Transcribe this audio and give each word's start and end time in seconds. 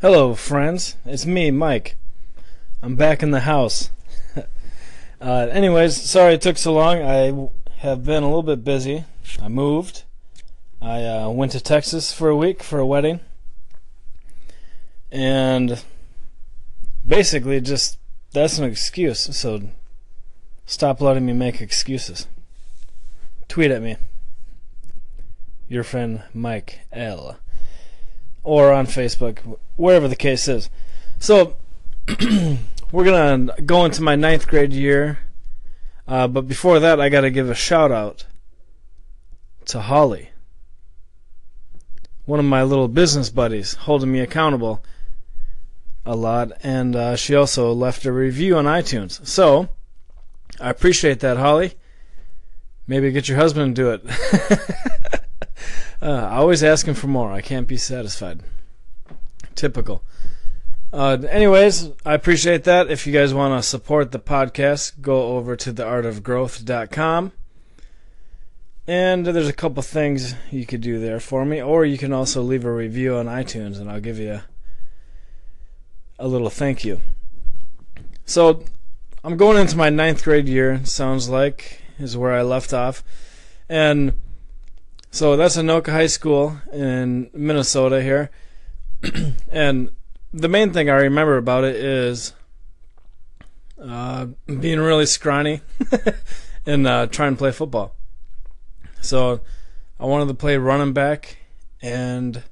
Hello, 0.00 0.36
friends. 0.36 0.94
It's 1.04 1.26
me, 1.26 1.50
Mike. 1.50 1.96
I'm 2.80 2.94
back 2.94 3.20
in 3.20 3.32
the 3.32 3.40
house. 3.40 3.90
uh, 5.20 5.48
anyways, 5.50 6.00
sorry 6.00 6.34
it 6.34 6.40
took 6.40 6.56
so 6.56 6.72
long. 6.72 7.02
I 7.02 7.48
have 7.78 8.04
been 8.04 8.22
a 8.22 8.26
little 8.26 8.44
bit 8.44 8.62
busy. 8.62 9.06
I 9.42 9.48
moved. 9.48 10.04
I 10.80 11.04
uh, 11.04 11.30
went 11.30 11.50
to 11.50 11.60
Texas 11.60 12.12
for 12.12 12.28
a 12.28 12.36
week 12.36 12.62
for 12.62 12.78
a 12.78 12.86
wedding. 12.86 13.18
And 15.10 15.82
basically, 17.04 17.60
just 17.60 17.98
that's 18.32 18.56
an 18.56 18.66
excuse. 18.66 19.36
So 19.36 19.62
stop 20.64 21.00
letting 21.00 21.26
me 21.26 21.32
make 21.32 21.60
excuses. 21.60 22.28
Tweet 23.48 23.72
at 23.72 23.82
me. 23.82 23.96
Your 25.68 25.82
friend 25.82 26.22
Mike 26.32 26.82
L. 26.92 27.38
Or 28.42 28.72
on 28.72 28.86
Facebook, 28.86 29.38
wherever 29.76 30.08
the 30.08 30.16
case 30.16 30.48
is. 30.48 30.70
So, 31.18 31.56
we're 32.92 33.04
to 33.04 33.54
go 33.62 33.84
into 33.84 34.02
my 34.02 34.16
ninth 34.16 34.46
grade 34.46 34.72
year. 34.72 35.18
Uh, 36.06 36.26
but 36.26 36.48
before 36.48 36.80
that, 36.80 37.00
I 37.00 37.08
got 37.08 37.20
to 37.22 37.30
give 37.30 37.50
a 37.50 37.54
shout 37.54 37.92
out 37.92 38.24
to 39.66 39.80
Holly, 39.80 40.30
one 42.24 42.40
of 42.40 42.46
my 42.46 42.62
little 42.62 42.88
business 42.88 43.28
buddies, 43.28 43.74
holding 43.74 44.10
me 44.10 44.20
accountable 44.20 44.82
a 46.06 46.16
lot. 46.16 46.52
And 46.62 46.96
uh, 46.96 47.16
she 47.16 47.34
also 47.34 47.72
left 47.72 48.06
a 48.06 48.12
review 48.12 48.56
on 48.56 48.64
iTunes. 48.64 49.26
So, 49.26 49.68
I 50.58 50.70
appreciate 50.70 51.20
that, 51.20 51.36
Holly. 51.36 51.74
Maybe 52.86 53.12
get 53.12 53.28
your 53.28 53.36
husband 53.36 53.76
to 53.76 53.82
do 53.82 53.90
it. 53.90 55.20
uh, 56.00 56.28
always 56.30 56.62
asking 56.62 56.94
for 56.94 57.06
more. 57.08 57.32
I 57.32 57.40
can't 57.40 57.66
be 57.66 57.76
satisfied. 57.76 58.40
Typical. 59.54 60.02
Uh, 60.92 61.18
anyways, 61.28 61.90
I 62.06 62.14
appreciate 62.14 62.64
that. 62.64 62.90
If 62.90 63.06
you 63.06 63.12
guys 63.12 63.34
want 63.34 63.60
to 63.62 63.68
support 63.68 64.12
the 64.12 64.18
podcast, 64.18 65.00
go 65.02 65.36
over 65.36 65.54
to 65.56 65.72
theartofgrowth.com. 65.72 67.32
And 68.86 69.26
there's 69.26 69.48
a 69.48 69.52
couple 69.52 69.82
things 69.82 70.34
you 70.50 70.64
could 70.64 70.80
do 70.80 70.98
there 70.98 71.20
for 71.20 71.44
me, 71.44 71.60
or 71.60 71.84
you 71.84 71.98
can 71.98 72.12
also 72.12 72.40
leave 72.40 72.64
a 72.64 72.72
review 72.72 73.16
on 73.16 73.26
iTunes, 73.26 73.78
and 73.78 73.90
I'll 73.90 74.00
give 74.00 74.18
you 74.18 74.32
a, 74.32 74.44
a 76.18 76.26
little 76.26 76.48
thank 76.48 76.86
you. 76.86 77.02
So, 78.24 78.64
I'm 79.22 79.36
going 79.36 79.58
into 79.58 79.76
my 79.76 79.90
ninth 79.90 80.24
grade 80.24 80.48
year. 80.48 80.80
Sounds 80.84 81.28
like 81.28 81.82
is 81.98 82.16
where 82.16 82.32
I 82.32 82.40
left 82.40 82.72
off, 82.72 83.04
and 83.68 84.14
so 85.10 85.36
that's 85.36 85.56
Anoka 85.56 85.90
High 85.90 86.06
School 86.06 86.58
in 86.72 87.30
Minnesota 87.32 88.02
here, 88.02 88.30
and 89.52 89.90
the 90.32 90.48
main 90.48 90.72
thing 90.72 90.90
I 90.90 90.94
remember 90.94 91.36
about 91.36 91.64
it 91.64 91.76
is 91.76 92.34
uh, 93.82 94.26
being 94.46 94.80
really 94.80 95.06
scrawny 95.06 95.60
and 96.66 96.86
uh, 96.86 97.06
trying 97.06 97.34
to 97.34 97.38
play 97.38 97.52
football. 97.52 97.94
So 99.00 99.40
I 99.98 100.04
wanted 100.04 100.28
to 100.28 100.34
play 100.34 100.56
running 100.56 100.92
back 100.92 101.38
and 101.80 102.42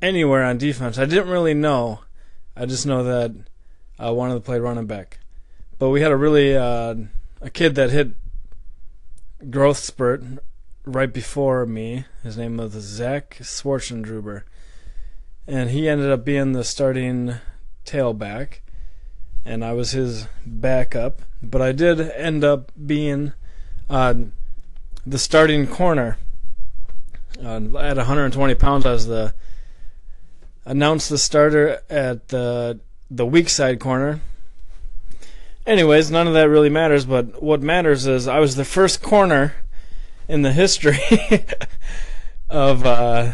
anywhere 0.00 0.44
on 0.44 0.58
defense. 0.58 0.98
I 0.98 1.06
didn't 1.06 1.28
really 1.28 1.54
know. 1.54 2.00
I 2.56 2.66
just 2.66 2.86
know 2.86 3.04
that 3.04 3.32
I 3.98 4.10
wanted 4.10 4.34
to 4.34 4.40
play 4.40 4.58
running 4.58 4.86
back. 4.86 5.18
But 5.78 5.90
we 5.90 6.00
had 6.00 6.12
a 6.12 6.16
really 6.16 6.56
uh, 6.56 6.94
a 7.40 7.50
kid 7.50 7.74
that 7.76 7.90
hit 7.90 8.12
growth 9.50 9.78
spurt 9.78 10.22
right 10.94 11.12
before 11.12 11.66
me. 11.66 12.04
His 12.22 12.36
name 12.36 12.56
was 12.56 12.72
Zach 12.72 13.38
Schwartzendruber 13.40 14.42
and 15.48 15.70
he 15.70 15.88
ended 15.88 16.10
up 16.10 16.24
being 16.24 16.52
the 16.52 16.62
starting 16.62 17.36
tailback, 17.86 18.60
and 19.46 19.64
I 19.64 19.72
was 19.72 19.92
his 19.92 20.28
backup. 20.44 21.22
But 21.42 21.62
I 21.62 21.72
did 21.72 22.00
end 22.00 22.44
up 22.44 22.70
being 22.86 23.32
uh, 23.88 24.14
the 25.06 25.18
starting 25.18 25.66
corner. 25.66 26.18
Uh, 27.42 27.60
at 27.78 27.96
120 27.96 28.54
pounds, 28.56 28.84
I 28.84 28.92
was 28.92 29.06
the 29.06 29.32
announced 30.66 31.08
the 31.08 31.16
starter 31.16 31.80
at 31.88 32.28
the 32.28 32.80
the 33.10 33.24
weak 33.24 33.48
side 33.48 33.80
corner. 33.80 34.20
Anyways, 35.66 36.10
none 36.10 36.26
of 36.26 36.34
that 36.34 36.50
really 36.50 36.68
matters. 36.68 37.06
But 37.06 37.42
what 37.42 37.62
matters 37.62 38.06
is 38.06 38.28
I 38.28 38.38
was 38.38 38.56
the 38.56 38.66
first 38.66 39.00
corner 39.02 39.54
in 40.28 40.42
the 40.42 40.52
history 40.52 41.00
of. 42.48 42.84
Uh, 42.84 43.32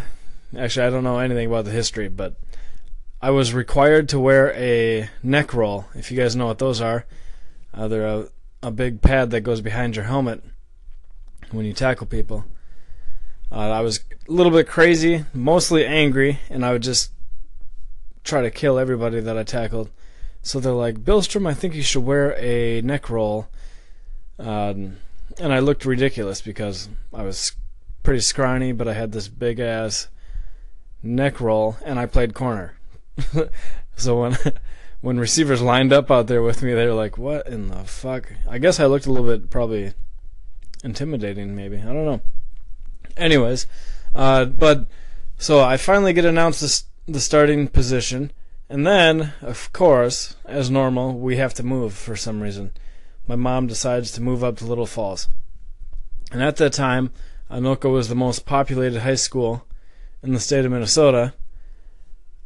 Actually, 0.56 0.86
I 0.86 0.90
don't 0.90 1.04
know 1.04 1.18
anything 1.18 1.46
about 1.48 1.64
the 1.64 1.72
history, 1.72 2.08
but 2.08 2.36
I 3.20 3.30
was 3.30 3.52
required 3.52 4.08
to 4.10 4.20
wear 4.20 4.54
a 4.54 5.08
neck 5.22 5.52
roll. 5.52 5.86
If 5.94 6.10
you 6.10 6.16
guys 6.16 6.36
know 6.36 6.46
what 6.46 6.58
those 6.58 6.80
are, 6.80 7.06
uh, 7.72 7.88
they're 7.88 8.06
a, 8.06 8.28
a 8.62 8.70
big 8.70 9.02
pad 9.02 9.30
that 9.30 9.40
goes 9.40 9.60
behind 9.60 9.96
your 9.96 10.04
helmet 10.04 10.44
when 11.50 11.66
you 11.66 11.72
tackle 11.72 12.06
people. 12.06 12.44
Uh, 13.50 13.70
I 13.70 13.80
was 13.80 14.00
a 14.28 14.32
little 14.32 14.52
bit 14.52 14.68
crazy, 14.68 15.24
mostly 15.32 15.84
angry, 15.84 16.38
and 16.48 16.64
I 16.64 16.72
would 16.72 16.82
just 16.82 17.10
try 18.22 18.42
to 18.42 18.50
kill 18.50 18.78
everybody 18.78 19.20
that 19.20 19.36
I 19.36 19.42
tackled. 19.42 19.90
So 20.42 20.60
they're 20.60 20.72
like, 20.72 20.98
Billstrom, 20.98 21.48
I 21.48 21.54
think 21.54 21.74
you 21.74 21.82
should 21.82 22.04
wear 22.04 22.36
a 22.38 22.80
neck 22.82 23.10
roll. 23.10 23.48
Um, 24.38 24.98
and 25.38 25.52
I 25.52 25.58
looked 25.58 25.84
ridiculous 25.84 26.40
because 26.40 26.88
I 27.12 27.22
was 27.22 27.52
pretty 28.02 28.20
scrawny, 28.20 28.72
but 28.72 28.88
I 28.88 28.92
had 28.92 29.12
this 29.12 29.28
big 29.28 29.60
ass 29.60 30.08
neck 31.02 31.40
roll, 31.40 31.76
and 31.84 31.98
I 31.98 32.06
played 32.06 32.34
corner. 32.34 32.74
so 33.96 34.20
when 34.20 34.36
when 35.00 35.18
receivers 35.18 35.60
lined 35.60 35.92
up 35.92 36.10
out 36.10 36.26
there 36.26 36.42
with 36.42 36.62
me, 36.62 36.72
they 36.72 36.86
were 36.86 36.94
like, 36.94 37.18
"What 37.18 37.46
in 37.46 37.68
the 37.68 37.84
fuck?" 37.84 38.32
I 38.48 38.58
guess 38.58 38.80
I 38.80 38.86
looked 38.86 39.06
a 39.06 39.12
little 39.12 39.26
bit 39.26 39.50
probably 39.50 39.92
intimidating, 40.82 41.54
maybe. 41.54 41.78
I 41.78 41.84
don't 41.84 42.04
know. 42.04 42.20
Anyways, 43.16 43.66
uh, 44.14 44.44
but 44.44 44.86
so 45.38 45.60
I 45.60 45.76
finally 45.76 46.12
get 46.12 46.24
announced 46.24 46.60
the, 46.60 47.12
the 47.12 47.20
starting 47.20 47.68
position, 47.68 48.32
and 48.68 48.86
then, 48.86 49.32
of 49.40 49.72
course, 49.72 50.36
as 50.44 50.70
normal, 50.70 51.18
we 51.18 51.36
have 51.36 51.54
to 51.54 51.62
move 51.62 51.94
for 51.94 52.16
some 52.16 52.40
reason. 52.40 52.72
My 53.26 53.36
mom 53.36 53.66
decides 53.66 54.12
to 54.12 54.22
move 54.22 54.44
up 54.44 54.58
to 54.58 54.66
Little 54.66 54.86
Falls, 54.86 55.28
and 56.30 56.42
at 56.42 56.56
that 56.56 56.72
time, 56.72 57.10
Anoka 57.50 57.90
was 57.90 58.08
the 58.08 58.14
most 58.14 58.46
populated 58.46 59.00
high 59.00 59.14
school 59.14 59.66
in 60.22 60.32
the 60.32 60.40
state 60.40 60.64
of 60.64 60.72
Minnesota. 60.72 61.34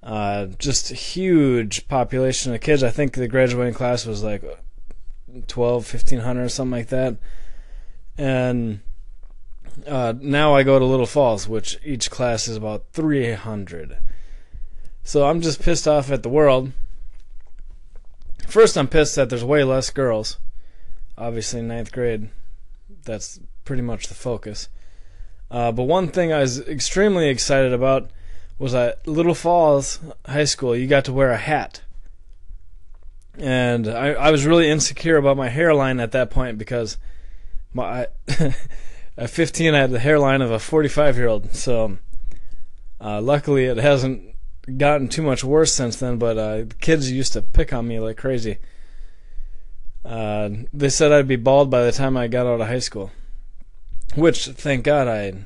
Uh, 0.03 0.47
just 0.59 0.89
huge 0.89 1.89
population 1.89 2.55
of 2.55 2.61
kids. 2.61 2.83
I 2.83 2.91
think 2.91 3.15
the 3.15 3.29
graduating 3.29 3.75
class 3.75 4.07
was 4.07 4.23
like 4.23 4.43
12, 5.47 5.93
1500 5.95 6.43
or 6.43 6.49
something 6.49 6.73
like 6.73 6.89
that. 6.89 7.17
And 8.17 8.81
uh, 9.87 10.15
now 10.21 10.55
I 10.55 10.63
go 10.63 10.79
to 10.79 10.85
Little 10.85 11.07
Falls, 11.07 11.49
which 11.49 11.79
each 11.85 12.11
class 12.11 12.49
is 12.49 12.57
about 12.57 12.85
300. 12.93 13.99
So 15.05 15.27
I'm 15.27 15.41
just 15.41 15.63
pissed 15.63 15.87
off 15.87 16.11
at 16.11 16.23
the 16.23 16.29
world. 16.29 16.73
First, 18.47 18.77
I'm 18.77 18.89
pissed 18.89 19.17
that 19.17 19.31
there's 19.31 19.45
way 19.45 19.65
less 19.65 19.91
girls. 19.91 20.39
Obviously, 21.19 21.61
ninth 21.61 21.93
grade, 21.93 22.31
that's 23.05 23.41
pretty 23.65 23.83
much 23.83 24.07
the 24.07 24.15
focus. 24.15 24.69
Uh, 25.51 25.73
but 25.73 25.83
one 25.85 26.09
thing 26.09 26.33
I 26.33 26.41
was 26.41 26.61
extremely 26.61 27.29
excited 27.29 27.73
about 27.73 28.11
was 28.59 28.75
at 28.75 29.07
Little 29.07 29.35
Falls 29.35 29.99
High 30.27 30.45
School, 30.45 30.77
you 30.77 30.87
got 30.87 31.05
to 31.07 31.13
wear 31.13 31.31
a 31.31 31.37
hat. 31.37 31.83
And 33.37 33.89
I, 33.89 34.09
I 34.13 34.31
was 34.31 34.47
really 34.47 34.69
insecure 34.69 35.17
about 35.17 35.37
my 35.37 35.49
hairline 35.49 36.01
at 36.01 36.13
that 36.13 36.31
point 36.31 36.59
because 36.59 36.99
my 37.73 38.09
at 39.17 39.31
15 39.31 39.75
I 39.75 39.79
had 39.79 39.91
the 39.91 39.99
hairline 39.99 40.43
of 40.43 40.51
a 40.51 40.59
45 40.59 41.17
year 41.17 41.29
old. 41.29 41.55
So 41.55 41.99
uh, 43.01 43.21
luckily 43.21 43.67
it 43.67 43.77
hasn't 43.77 44.35
gotten 44.77 45.09
too 45.09 45.23
much 45.23 45.45
worse 45.45 45.73
since 45.73 45.97
then. 45.97 46.19
But 46.19 46.39
uh, 46.39 46.65
kids 46.81 47.11
used 47.13 47.33
to 47.35 47.43
pick 47.43 47.73
on 47.73 47.87
me 47.87 48.01
like 48.01 48.17
crazy. 48.17 48.59
Uh, 50.05 50.51
they 50.73 50.89
said 50.89 51.13
I'd 51.13 51.29
be 51.29 51.37
bald 51.37 51.71
by 51.71 51.83
the 51.83 51.93
time 51.93 52.17
I 52.17 52.29
got 52.29 52.47
out 52.47 52.61
of 52.61 52.67
high 52.67 52.79
school. 52.79 53.11
Which, 54.15 54.47
thank 54.47 54.85
God, 54.85 55.07
I 55.09 55.45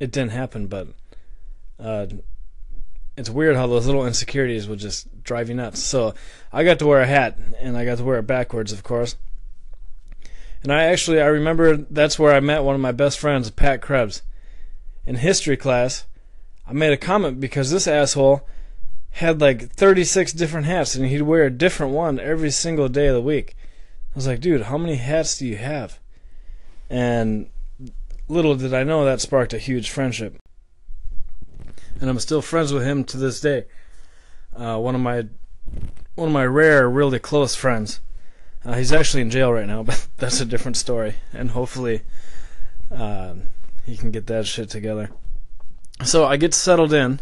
it 0.00 0.10
didn't 0.10 0.32
happen. 0.32 0.66
But 0.66 0.88
uh, 1.78 2.06
it's 3.16 3.30
weird 3.30 3.56
how 3.56 3.66
those 3.66 3.86
little 3.86 4.06
insecurities 4.06 4.66
would 4.66 4.78
just 4.78 5.22
drive 5.22 5.48
you 5.48 5.54
nuts. 5.54 5.80
So 5.80 6.14
I 6.52 6.64
got 6.64 6.78
to 6.80 6.86
wear 6.86 7.00
a 7.00 7.06
hat, 7.06 7.38
and 7.58 7.76
I 7.76 7.84
got 7.84 7.98
to 7.98 8.04
wear 8.04 8.18
it 8.18 8.26
backwards, 8.26 8.72
of 8.72 8.82
course. 8.82 9.16
And 10.62 10.72
I 10.72 10.84
actually 10.84 11.20
I 11.20 11.26
remember 11.26 11.76
that's 11.76 12.18
where 12.18 12.34
I 12.34 12.40
met 12.40 12.64
one 12.64 12.74
of 12.74 12.80
my 12.80 12.92
best 12.92 13.18
friends, 13.18 13.50
Pat 13.50 13.80
Krebs. 13.80 14.22
In 15.06 15.16
history 15.16 15.56
class, 15.56 16.06
I 16.66 16.72
made 16.72 16.92
a 16.92 16.96
comment 16.96 17.40
because 17.40 17.70
this 17.70 17.86
asshole 17.86 18.46
had 19.12 19.40
like 19.40 19.70
36 19.70 20.32
different 20.32 20.66
hats, 20.66 20.94
and 20.94 21.06
he'd 21.06 21.22
wear 21.22 21.44
a 21.44 21.50
different 21.50 21.92
one 21.92 22.20
every 22.20 22.50
single 22.50 22.88
day 22.88 23.06
of 23.06 23.14
the 23.14 23.22
week. 23.22 23.56
Was 24.20 24.26
like, 24.26 24.40
dude, 24.40 24.60
how 24.64 24.76
many 24.76 24.96
hats 24.96 25.38
do 25.38 25.46
you 25.46 25.56
have? 25.56 25.98
And 26.90 27.48
little 28.28 28.54
did 28.54 28.74
I 28.74 28.84
know 28.84 29.02
that 29.06 29.22
sparked 29.22 29.54
a 29.54 29.58
huge 29.58 29.88
friendship. 29.88 30.36
And 31.98 32.10
I'm 32.10 32.18
still 32.18 32.42
friends 32.42 32.70
with 32.70 32.82
him 32.82 33.02
to 33.04 33.16
this 33.16 33.40
day. 33.40 33.64
uh, 34.54 34.76
one 34.76 34.94
of 34.94 35.00
my 35.00 35.24
one 36.16 36.28
of 36.28 36.34
my 36.34 36.44
rare, 36.44 36.86
really 36.86 37.18
close 37.18 37.54
friends. 37.54 38.02
Uh, 38.62 38.74
he's 38.74 38.92
actually 38.92 39.22
in 39.22 39.30
jail 39.30 39.54
right 39.54 39.66
now, 39.66 39.82
but 39.90 40.06
that's 40.18 40.42
a 40.42 40.44
different 40.44 40.76
story, 40.76 41.14
and 41.32 41.52
hopefully 41.52 42.02
uh, 42.90 43.36
he 43.86 43.96
can 43.96 44.10
get 44.10 44.26
that 44.26 44.46
shit 44.46 44.68
together. 44.68 45.08
So 46.04 46.26
I 46.26 46.36
get 46.36 46.52
settled 46.52 46.92
in, 46.92 47.20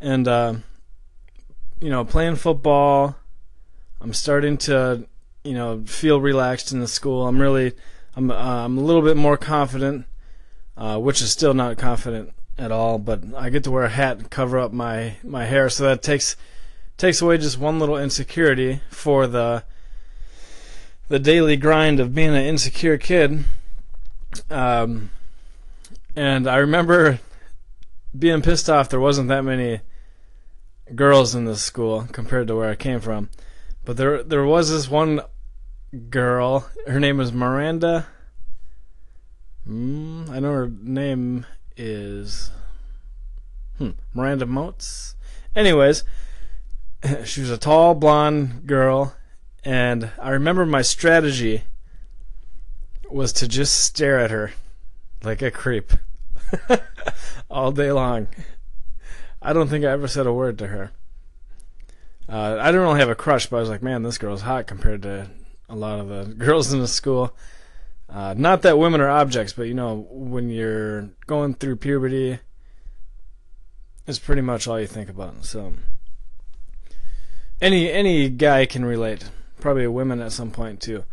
and 0.00 0.26
uh, 0.26 0.54
you 1.80 1.90
know, 1.90 2.04
playing 2.04 2.34
football. 2.34 3.14
I'm 4.00 4.12
starting 4.12 4.56
to, 4.58 5.06
you 5.44 5.54
know, 5.54 5.82
feel 5.86 6.20
relaxed 6.20 6.72
in 6.72 6.80
the 6.80 6.88
school. 6.88 7.26
I'm 7.26 7.40
really, 7.40 7.72
I'm, 8.16 8.30
uh, 8.30 8.34
I'm 8.34 8.78
a 8.78 8.82
little 8.82 9.02
bit 9.02 9.16
more 9.16 9.36
confident, 9.36 10.06
uh, 10.76 10.98
which 10.98 11.22
is 11.22 11.30
still 11.30 11.54
not 11.54 11.78
confident 11.78 12.32
at 12.56 12.72
all. 12.72 12.98
But 12.98 13.22
I 13.36 13.50
get 13.50 13.64
to 13.64 13.70
wear 13.70 13.84
a 13.84 13.88
hat 13.88 14.18
and 14.18 14.30
cover 14.30 14.58
up 14.58 14.72
my 14.72 15.16
my 15.22 15.44
hair, 15.46 15.68
so 15.68 15.84
that 15.84 16.02
takes 16.02 16.36
takes 16.96 17.22
away 17.22 17.38
just 17.38 17.58
one 17.58 17.78
little 17.78 17.96
insecurity 17.96 18.80
for 18.90 19.26
the 19.26 19.64
the 21.08 21.18
daily 21.18 21.56
grind 21.56 22.00
of 22.00 22.14
being 22.14 22.30
an 22.30 22.44
insecure 22.44 22.98
kid. 22.98 23.44
Um, 24.50 25.10
and 26.14 26.46
I 26.46 26.56
remember 26.56 27.20
being 28.16 28.42
pissed 28.42 28.68
off 28.68 28.88
there 28.88 29.00
wasn't 29.00 29.28
that 29.28 29.44
many 29.44 29.80
girls 30.94 31.34
in 31.34 31.44
this 31.44 31.62
school 31.62 32.06
compared 32.12 32.48
to 32.48 32.56
where 32.56 32.70
I 32.70 32.74
came 32.74 33.00
from. 33.00 33.30
But 33.88 33.96
there 33.96 34.22
there 34.22 34.44
was 34.44 34.68
this 34.68 34.90
one 34.90 35.22
girl. 36.10 36.68
Her 36.86 37.00
name 37.00 37.16
was 37.16 37.32
Miranda. 37.32 38.06
Mm, 39.66 40.28
I 40.28 40.40
know 40.40 40.52
her 40.52 40.70
name 40.82 41.46
is 41.74 42.50
hmm, 43.78 43.92
Miranda 44.12 44.44
Moats. 44.44 45.14
Anyways, 45.56 46.04
she 47.24 47.40
was 47.40 47.48
a 47.48 47.56
tall 47.56 47.94
blonde 47.94 48.66
girl, 48.66 49.16
and 49.64 50.10
I 50.20 50.32
remember 50.32 50.66
my 50.66 50.82
strategy 50.82 51.62
was 53.08 53.32
to 53.32 53.48
just 53.48 53.74
stare 53.74 54.18
at 54.18 54.30
her 54.30 54.52
like 55.24 55.40
a 55.40 55.50
creep 55.50 55.94
all 57.50 57.72
day 57.72 57.90
long. 57.90 58.28
I 59.40 59.54
don't 59.54 59.68
think 59.68 59.86
I 59.86 59.92
ever 59.92 60.08
said 60.08 60.26
a 60.26 60.32
word 60.34 60.58
to 60.58 60.66
her. 60.66 60.92
Uh, 62.28 62.58
I 62.60 62.66
didn't 62.66 62.82
really 62.82 63.00
have 63.00 63.08
a 63.08 63.14
crush, 63.14 63.46
but 63.46 63.56
I 63.56 63.60
was 63.60 63.70
like, 63.70 63.82
man, 63.82 64.02
this 64.02 64.18
girl's 64.18 64.42
hot 64.42 64.66
compared 64.66 65.02
to 65.02 65.30
a 65.68 65.74
lot 65.74 65.98
of 65.98 66.08
the 66.08 66.34
girls 66.38 66.72
in 66.72 66.80
the 66.80 66.88
school. 66.88 67.34
Uh, 68.08 68.34
not 68.36 68.62
that 68.62 68.78
women 68.78 69.00
are 69.00 69.08
objects, 69.08 69.52
but 69.52 69.64
you 69.64 69.74
know, 69.74 70.06
when 70.10 70.50
you're 70.50 71.10
going 71.26 71.54
through 71.54 71.76
puberty, 71.76 72.38
it's 74.06 74.18
pretty 74.18 74.42
much 74.42 74.66
all 74.66 74.80
you 74.80 74.86
think 74.86 75.08
about. 75.10 75.44
So, 75.44 75.74
any 77.60 77.90
any 77.90 78.30
guy 78.30 78.64
can 78.66 78.84
relate. 78.84 79.30
Probably 79.60 79.86
women 79.86 80.20
at 80.20 80.32
some 80.32 80.50
point 80.50 80.80
too. 80.80 81.04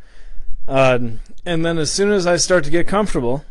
Uh, 0.67 0.99
and 1.45 1.65
then 1.65 1.77
as 1.77 1.91
soon 1.91 2.11
as 2.11 2.25
I 2.25 2.37
start 2.37 2.63
to 2.63 2.69
get 2.69 2.87
comfortable, 2.87 3.43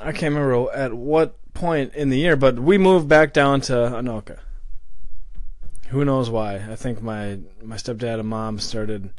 I 0.00 0.12
can't 0.12 0.34
remember 0.34 0.72
at 0.72 0.94
what 0.94 1.36
point 1.52 1.94
in 1.94 2.08
the 2.08 2.18
year, 2.18 2.36
but 2.36 2.58
we 2.58 2.78
moved 2.78 3.08
back 3.08 3.32
down 3.32 3.60
to 3.62 3.72
Anoka. 3.72 4.38
Who 5.90 6.04
knows 6.04 6.30
why? 6.30 6.54
I 6.56 6.76
think 6.76 7.02
my 7.02 7.38
my 7.62 7.76
stepdad 7.76 8.20
and 8.20 8.28
mom 8.28 8.60
started 8.60 9.10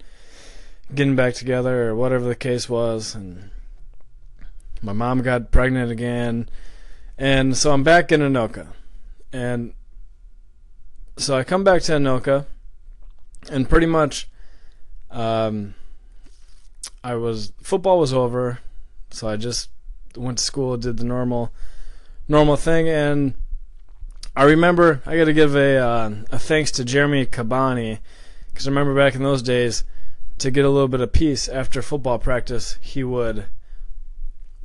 getting 0.93 1.17
back 1.17 1.33
together 1.33 1.89
or 1.89 1.95
whatever 1.95 2.23
the 2.23 2.35
case 2.35 2.69
was 2.69 3.13
and 3.13 3.49
my 4.81 4.93
mom 4.93 5.21
got 5.21 5.51
pregnant 5.51 5.91
again 5.91 6.49
and 7.17 7.55
so 7.55 7.71
I'm 7.71 7.83
back 7.83 8.11
in 8.11 8.21
Anoka. 8.21 8.67
And 9.33 9.73
so 11.17 11.37
I 11.37 11.43
come 11.43 11.63
back 11.63 11.81
to 11.83 11.91
Anoka 11.91 12.45
and 13.49 13.69
pretty 13.69 13.85
much 13.85 14.29
um, 15.09 15.75
I 17.03 17.15
was 17.15 17.51
football 17.61 17.99
was 17.99 18.13
over, 18.13 18.59
so 19.09 19.27
I 19.27 19.35
just 19.35 19.69
went 20.15 20.37
to 20.37 20.43
school, 20.43 20.77
did 20.77 20.97
the 20.97 21.03
normal 21.03 21.51
normal 22.27 22.55
thing, 22.55 22.87
and 22.87 23.33
I 24.33 24.43
remember 24.43 25.01
I 25.05 25.17
got 25.17 25.25
to 25.25 25.33
give 25.33 25.55
a 25.55 25.77
uh, 25.77 26.11
a 26.31 26.39
thanks 26.39 26.71
to 26.71 26.85
Jeremy 26.85 27.25
Cabani 27.25 27.99
because 28.49 28.65
I 28.65 28.71
remember 28.71 28.95
back 28.95 29.13
in 29.13 29.23
those 29.23 29.41
days 29.41 29.83
to 30.37 30.49
get 30.49 30.63
a 30.63 30.69
little 30.69 30.87
bit 30.87 31.01
of 31.01 31.11
peace 31.11 31.49
after 31.49 31.81
football 31.81 32.17
practice, 32.17 32.77
he 32.79 33.03
would 33.03 33.45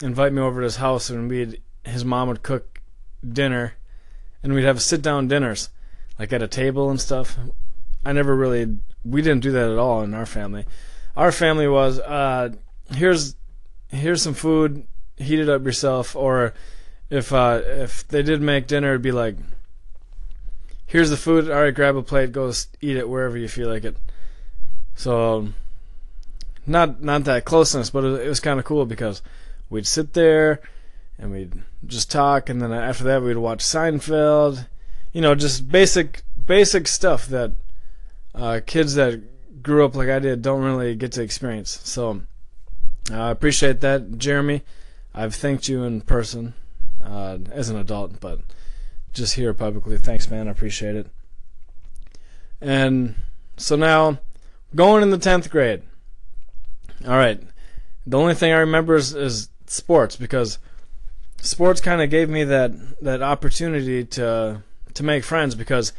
invite 0.01 0.33
me 0.33 0.41
over 0.41 0.61
to 0.61 0.65
his 0.65 0.77
house 0.77 1.11
and 1.11 1.29
we'd 1.29 1.61
his 1.85 2.05
mom 2.05 2.29
would 2.29 2.45
cook 2.45 2.81
dinner 3.27 3.75
and 4.41 4.55
we'd 4.55 4.65
have 4.65 4.81
sit 4.81 5.03
down 5.03 5.27
dinners 5.27 5.71
like 6.17 6.33
at 6.33 6.43
a 6.43 6.49
table 6.49 6.89
and 6.89 7.01
stuff. 7.01 7.37
I 8.05 8.13
never 8.13 8.37
really 8.37 8.79
we 9.05 9.21
didn't 9.21 9.43
do 9.43 9.51
that 9.51 9.71
at 9.71 9.79
all 9.79 10.03
in 10.03 10.15
our 10.15 10.27
family. 10.27 10.65
Our 11.17 11.33
family 11.33 11.67
was 11.67 11.99
uh, 11.99 12.51
here's 12.95 13.35
here's 13.89 14.23
some 14.23 14.35
food, 14.35 14.87
heat 15.17 15.41
it 15.41 15.49
up 15.49 15.65
yourself 15.65 16.15
or 16.15 16.55
if 17.11 17.33
uh, 17.33 17.63
if 17.65 18.07
they 18.07 18.23
did 18.23 18.41
make 18.41 18.69
dinner 18.69 18.91
it'd 18.91 19.03
be 19.03 19.11
like 19.11 19.37
here's 20.97 21.11
the 21.11 21.17
food, 21.19 21.51
all 21.51 21.61
right, 21.61 21.75
grab 21.75 21.95
a 21.95 22.03
plate, 22.03 22.33
go 22.33 22.51
eat 22.81 22.97
it 22.97 23.07
wherever 23.07 23.37
you 23.37 23.49
feel 23.49 23.69
like 23.69 23.85
it. 23.85 23.99
So 24.95 25.49
not 26.67 27.03
not 27.03 27.25
that 27.25 27.45
closeness, 27.45 27.91
but 27.91 28.03
it, 28.03 28.27
was 28.27 28.41
kind 28.41 28.59
of 28.59 28.65
cool 28.65 28.87
because 28.87 29.21
we'd 29.69 29.87
sit 29.87 30.15
there 30.15 30.63
and 31.19 31.31
we'd 31.31 31.53
just 31.85 32.11
talk, 32.11 32.49
and 32.49 32.63
then 32.63 32.73
after 32.73 33.05
that 33.05 33.23
we'd 33.23 33.37
watch 33.37 33.59
Seinfeld. 33.59 34.69
You 35.13 35.21
know, 35.21 35.35
just 35.35 35.69
basic 35.69 36.23
basic 36.47 36.89
stuff 36.89 37.27
that 37.27 37.53
uh, 38.35 38.61
kids 38.65 38.95
that 38.95 39.63
grew 39.63 39.85
up 39.85 39.97
like 39.97 40.09
I 40.09 40.19
did 40.19 40.41
don't 40.41 40.65
really 40.65 40.95
get 40.95 41.13
to 41.13 41.23
experience. 41.23 41.79
So 41.85 42.23
I 43.13 43.29
uh, 43.29 43.31
appreciate 43.33 43.83
that, 43.83 44.17
Jeremy. 44.17 44.63
I've 45.15 45.35
thanked 45.35 45.69
you 45.69 45.85
in 45.85 46.01
person 46.01 46.55
uh, 47.05 47.37
as 47.51 47.69
an 47.69 47.77
adult, 47.77 48.19
but 48.19 48.41
just 49.17 49.35
here 49.35 49.53
publicly, 49.55 49.99
thanks, 49.99 50.31
man. 50.31 50.47
I 50.47 50.51
appreciate 50.51 50.95
it. 50.95 51.09
And 52.61 53.15
so 53.57 53.75
now, 53.77 54.19
going 54.75 55.03
in 55.03 55.11
the 55.11 55.19
tenth 55.19 55.51
grade. 55.51 55.83
All 57.05 57.17
right. 57.17 57.41
The 58.07 58.19
only 58.19 58.35
thing 58.35 58.53
I 58.53 58.59
remember 58.59 58.95
is, 58.95 59.15
is 59.15 59.49
sports 59.67 60.17
because 60.17 60.59
sports 61.43 61.81
kind 61.81 62.01
of 62.01 62.11
gave 62.11 62.29
me 62.29 62.45
that 62.45 62.73
that 63.03 63.23
opportunity 63.23 64.05
to 64.05 64.63
to 64.95 65.03
make 65.03 65.25
friends 65.25 65.55
because 65.55 65.93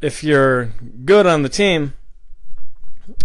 if 0.00 0.24
you're 0.24 0.66
good 1.04 1.26
on 1.26 1.42
the 1.42 1.48
team, 1.48 1.94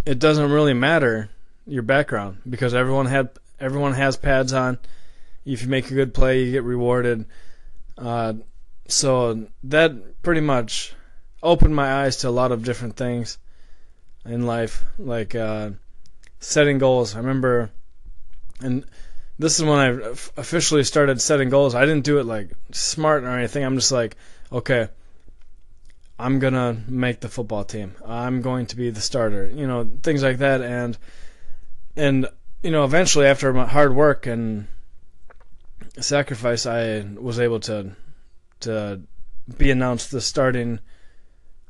it 0.05 0.19
doesn't 0.19 0.51
really 0.51 0.73
matter 0.73 1.29
your 1.65 1.83
background 1.83 2.37
because 2.49 2.73
everyone 2.73 3.05
had 3.05 3.29
everyone 3.59 3.93
has 3.93 4.17
pads 4.17 4.53
on. 4.53 4.77
If 5.45 5.61
you 5.63 5.67
make 5.67 5.89
a 5.89 5.93
good 5.93 6.13
play, 6.13 6.43
you 6.43 6.51
get 6.51 6.63
rewarded. 6.63 7.25
Uh, 7.97 8.33
so 8.89 9.47
that 9.63 10.21
pretty 10.21 10.41
much 10.41 10.93
opened 11.41 11.75
my 11.75 12.03
eyes 12.03 12.17
to 12.17 12.29
a 12.29 12.31
lot 12.31 12.51
of 12.51 12.63
different 12.63 12.97
things 12.97 13.37
in 14.25 14.45
life, 14.45 14.83
like. 14.97 15.35
Uh, 15.35 15.71
setting 16.39 16.77
goals. 16.77 17.15
I 17.15 17.19
remember, 17.19 17.69
and 18.61 18.85
this 19.37 19.59
is 19.59 19.65
when 19.65 19.79
I 19.79 19.87
officially 20.37 20.83
started 20.83 21.21
setting 21.21 21.49
goals. 21.49 21.75
I 21.75 21.85
didn't 21.85 22.05
do 22.05 22.19
it 22.19 22.25
like 22.25 22.51
smart 22.71 23.23
or 23.23 23.29
anything. 23.29 23.63
I'm 23.63 23.75
just 23.75 23.91
like, 23.91 24.15
okay, 24.51 24.89
I'm 26.17 26.39
gonna 26.39 26.77
make 26.87 27.19
the 27.19 27.29
football 27.29 27.63
team. 27.63 27.95
I'm 28.05 28.41
going 28.41 28.67
to 28.67 28.75
be 28.75 28.89
the 28.89 29.01
starter. 29.01 29.47
You 29.47 29.67
know, 29.67 29.89
things 30.01 30.23
like 30.23 30.39
that. 30.39 30.61
And 30.61 30.97
and 31.95 32.27
you 32.63 32.71
know, 32.71 32.83
eventually 32.83 33.27
after 33.27 33.53
my 33.53 33.65
hard 33.65 33.95
work 33.95 34.25
and 34.25 34.67
sacrifice, 35.99 36.65
I 36.65 37.05
was 37.17 37.39
able 37.39 37.59
to 37.61 37.95
to 38.61 39.01
be 39.57 39.71
announced 39.71 40.11
the 40.11 40.21
starting 40.21 40.79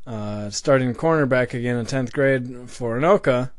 uh, 0.06 0.50
starting 0.50 0.94
cornerback 0.94 1.54
again 1.54 1.78
in 1.78 1.86
tenth 1.86 2.12
grade 2.12 2.70
for 2.70 3.00
Anoka 3.00 3.52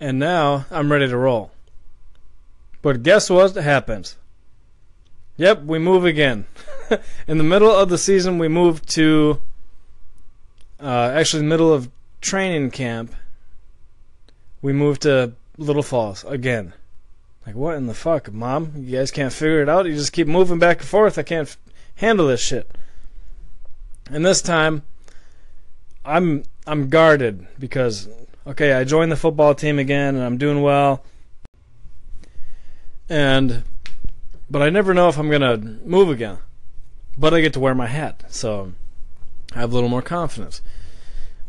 and 0.00 0.18
now 0.18 0.64
I'm 0.70 0.90
ready 0.90 1.06
to 1.06 1.16
roll. 1.16 1.52
But 2.82 3.02
guess 3.02 3.28
what 3.28 3.54
happens? 3.54 4.16
Yep, 5.36 5.64
we 5.64 5.78
move 5.78 6.04
again. 6.04 6.46
In 7.28 7.38
the 7.38 7.44
middle 7.44 7.70
of 7.70 7.90
the 7.90 7.98
season, 7.98 8.38
we 8.38 8.48
move 8.48 8.84
to 8.86 9.40
uh, 10.80 11.12
actually 11.14 11.42
the 11.42 11.48
middle 11.48 11.72
of 11.72 11.90
training 12.22 12.70
camp. 12.70 13.14
We 14.62 14.72
move 14.72 14.98
to 15.00 15.34
Little 15.58 15.82
Falls 15.82 16.24
again. 16.24 16.72
Like 17.46 17.54
what 17.54 17.76
in 17.76 17.86
the 17.86 17.94
fuck, 17.94 18.32
mom? 18.32 18.72
You 18.76 18.98
guys 18.98 19.10
can't 19.10 19.32
figure 19.32 19.62
it 19.62 19.68
out. 19.68 19.86
You 19.86 19.94
just 19.94 20.12
keep 20.12 20.26
moving 20.26 20.58
back 20.58 20.80
and 20.80 20.88
forth. 20.88 21.18
I 21.18 21.22
can't 21.22 21.48
f- 21.48 21.58
handle 21.96 22.28
this 22.28 22.40
shit. 22.40 22.70
And 24.10 24.24
this 24.24 24.42
time, 24.42 24.82
I'm 26.04 26.44
I'm 26.66 26.88
guarded 26.88 27.46
because 27.58 28.08
okay, 28.46 28.72
I 28.72 28.84
joined 28.84 29.10
the 29.10 29.16
football 29.16 29.54
team 29.54 29.78
again 29.78 30.14
and 30.16 30.24
I'm 30.24 30.38
doing 30.38 30.62
well. 30.62 31.02
And 33.08 33.64
but 34.50 34.62
I 34.62 34.70
never 34.70 34.92
know 34.94 35.08
if 35.08 35.16
I'm 35.18 35.28
going 35.30 35.40
to 35.42 35.56
move 35.86 36.10
again. 36.10 36.38
but 37.16 37.34
I 37.34 37.40
get 37.40 37.52
to 37.54 37.60
wear 37.60 37.74
my 37.74 37.86
hat, 37.86 38.24
so 38.28 38.72
I 39.54 39.60
have 39.60 39.70
a 39.70 39.74
little 39.74 39.88
more 39.88 40.02
confidence. 40.02 40.62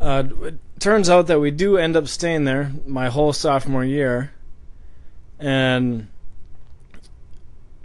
Uh, 0.00 0.24
it 0.42 0.58
turns 0.78 1.08
out 1.08 1.26
that 1.28 1.40
we 1.40 1.50
do 1.50 1.76
end 1.76 1.96
up 1.96 2.08
staying 2.08 2.44
there 2.44 2.72
my 2.86 3.08
whole 3.08 3.32
sophomore 3.32 3.84
year, 3.84 4.32
and 5.42 6.08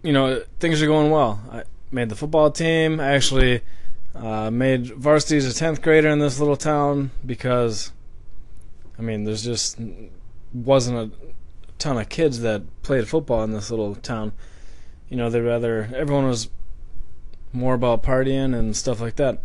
you 0.04 0.14
know 0.14 0.44
things 0.60 0.82
are 0.82 0.88
going 0.88 1.12
well. 1.12 1.42
I 1.52 1.64
made 1.92 2.10
the 2.10 2.16
football 2.16 2.52
team. 2.52 3.00
I 3.00 3.14
actually 3.14 3.62
uh, 4.16 4.52
made 4.52 4.94
varsity 4.94 5.38
as 5.38 5.46
a 5.46 5.54
tenth 5.54 5.82
grader 5.82 6.08
in 6.08 6.20
this 6.20 6.40
little 6.40 6.56
town 6.56 7.12
because, 7.26 7.92
I 8.98 9.02
mean, 9.02 9.24
there's 9.24 9.44
just 9.44 9.80
wasn't 10.54 10.98
a 10.98 11.34
ton 11.78 11.98
of 11.98 12.10
kids 12.10 12.42
that 12.42 12.64
played 12.84 13.08
football 13.08 13.44
in 13.44 13.52
this 13.52 13.70
little 13.70 13.96
town. 13.96 14.34
You 15.10 15.18
know, 15.18 15.30
they 15.30 15.42
rather 15.42 15.90
everyone 15.96 16.28
was 16.28 16.50
more 17.54 17.74
about 17.74 18.04
partying 18.04 18.56
and 18.58 18.76
stuff 18.76 19.02
like 19.02 19.16
that. 19.16 19.42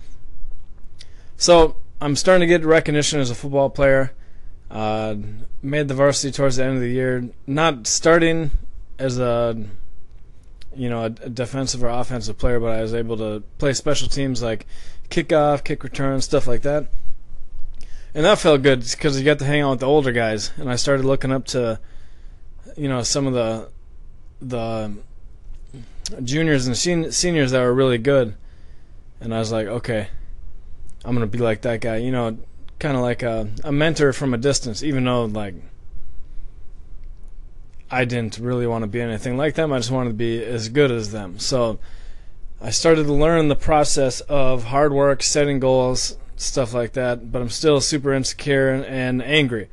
So 1.37 1.77
I'm 2.01 2.15
starting 2.17 2.41
to 2.41 2.47
get 2.47 2.65
recognition 2.65 3.21
as 3.21 3.31
a 3.31 3.35
football 3.35 3.71
player. 3.71 4.13
Uh, 4.73 5.17
made 5.61 5.87
the 5.87 5.95
varsity 5.95 6.33
towards 6.33 6.57
the 6.57 6.65
end 6.65 6.77
of 6.77 6.81
the 6.81 6.89
year. 6.89 7.29
Not 7.47 7.87
starting 7.87 8.51
as 8.99 9.19
a 9.19 9.63
you 10.75 10.89
know 10.89 11.05
a, 11.05 11.11
defensive 11.11 11.85
or 11.85 11.89
offensive 11.89 12.39
player, 12.39 12.59
but 12.59 12.73
I 12.79 12.81
was 12.81 12.95
able 12.95 13.19
to 13.19 13.43
play 13.59 13.75
special 13.75 14.09
teams 14.09 14.43
like 14.43 14.67
kickoff, 15.11 15.63
kick 15.63 15.85
return, 15.85 16.23
stuff 16.23 16.47
like 16.47 16.63
that. 16.63 16.87
And 18.15 18.25
that 18.25 18.39
felt 18.39 18.63
good 18.63 18.81
because 18.81 19.19
you 19.19 19.25
got 19.25 19.39
to 19.41 19.45
hang 19.45 19.61
out 19.61 19.71
with 19.73 19.81
the 19.81 19.87
older 19.87 20.13
guys, 20.13 20.51
and 20.57 20.71
I 20.71 20.77
started 20.77 21.05
looking 21.05 21.33
up 21.33 21.45
to 21.49 21.79
you 22.75 22.89
know 22.89 23.03
some 23.03 23.27
of 23.27 23.35
the 23.35 23.69
the 24.41 24.97
juniors 26.25 26.67
and 26.67 26.77
seniors 26.77 27.51
that 27.51 27.61
were 27.61 27.75
really 27.75 27.99
good, 27.99 28.35
and 29.21 29.35
I 29.35 29.39
was 29.39 29.53
like, 29.53 29.67
okay, 29.67 30.09
I'm 31.05 31.15
gonna 31.15 31.27
be 31.27 31.39
like 31.39 31.61
that 31.63 31.83
guy. 31.83 31.97
You 31.97 32.11
know, 32.11 32.39
kind 32.83 32.97
of 32.97 33.03
like 33.03 33.23
a, 33.23 33.49
a 33.63 33.71
mentor 33.71 34.13
from 34.13 34.35
a 34.35 34.37
distance, 34.37 34.83
even 34.83 35.05
though 35.05 35.27
like 35.27 35.55
I 37.89 38.05
didn't 38.05 38.39
really 38.39 38.67
want 38.67 38.83
to 38.83 38.89
be 38.89 39.01
anything 39.01 39.37
like 39.37 39.55
them. 39.55 39.73
I 39.73 39.79
just 39.79 39.93
wanted 39.93 40.11
to 40.11 40.17
be 40.17 40.43
as 40.43 40.69
good 40.69 40.91
as 40.91 41.13
them. 41.13 41.39
So 41.39 41.79
I 42.61 42.71
started 42.71 43.05
to 43.05 43.13
learn 43.13 43.47
the 43.47 43.55
process 43.55 44.21
of 44.23 44.65
hard 44.65 44.93
work, 44.93 45.23
setting 45.23 45.61
goals, 45.61 46.17
stuff 46.35 46.75
like 46.75 46.95
that. 46.95 47.31
But 47.31 47.41
I'm 47.41 47.51
still 47.51 47.81
super 47.81 48.13
insecure 48.13 48.71
and, 48.71 48.85
and 48.85 49.23
angry. 49.23 49.69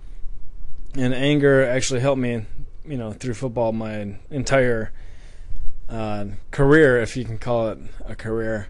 And 0.94 1.12
anger 1.12 1.66
actually 1.66 2.02
helped 2.02 2.22
me, 2.22 2.46
you 2.86 2.98
know, 2.98 3.12
through 3.14 3.34
football 3.34 3.72
my 3.72 4.18
entire 4.30 4.92
uh, 5.90 6.26
career, 6.52 7.02
if 7.02 7.18
you 7.18 7.26
can 7.26 7.40
call 7.40 7.70
it 7.70 7.80
a 8.06 8.16
career. 8.16 8.68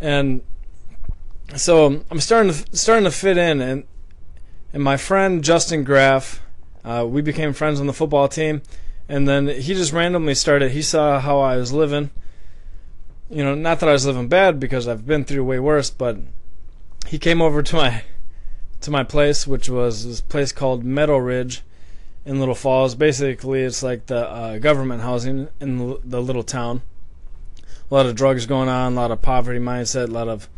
And 0.00 0.40
so 1.56 2.04
I'm 2.10 2.20
starting 2.20 2.52
to 2.52 2.76
starting 2.76 3.04
to 3.04 3.10
fit 3.10 3.38
in, 3.38 3.60
and 3.60 3.84
and 4.72 4.82
my 4.82 4.96
friend 4.96 5.44
Justin 5.44 5.84
Graff, 5.84 6.42
uh, 6.84 7.06
we 7.08 7.22
became 7.22 7.52
friends 7.52 7.80
on 7.80 7.86
the 7.86 7.92
football 7.92 8.28
team, 8.28 8.62
and 9.08 9.28
then 9.28 9.48
he 9.48 9.74
just 9.74 9.92
randomly 9.92 10.34
started. 10.34 10.72
He 10.72 10.82
saw 10.82 11.20
how 11.20 11.40
I 11.40 11.56
was 11.56 11.72
living. 11.72 12.10
You 13.30 13.44
know, 13.44 13.54
not 13.54 13.80
that 13.80 13.88
I 13.88 13.92
was 13.92 14.06
living 14.06 14.28
bad 14.28 14.60
because 14.60 14.86
I've 14.86 15.06
been 15.06 15.24
through 15.24 15.44
way 15.44 15.58
worse, 15.58 15.90
but 15.90 16.18
he 17.06 17.18
came 17.18 17.40
over 17.40 17.62
to 17.62 17.76
my 17.76 18.02
to 18.80 18.90
my 18.90 19.04
place, 19.04 19.46
which 19.46 19.68
was 19.68 20.06
this 20.06 20.20
place 20.20 20.52
called 20.52 20.84
Meadow 20.84 21.18
Ridge 21.18 21.62
in 22.24 22.38
Little 22.38 22.54
Falls. 22.54 22.94
Basically, 22.94 23.62
it's 23.62 23.82
like 23.82 24.06
the 24.06 24.28
uh, 24.28 24.58
government 24.58 25.02
housing 25.02 25.48
in 25.60 25.98
the 26.04 26.20
little 26.20 26.42
town. 26.42 26.82
A 27.90 27.94
lot 27.94 28.06
of 28.06 28.14
drugs 28.14 28.46
going 28.46 28.68
on, 28.68 28.94
a 28.94 28.96
lot 28.96 29.10
of 29.10 29.22
poverty 29.22 29.58
mindset, 29.58 30.08
a 30.08 30.12
lot 30.12 30.28
of 30.28 30.48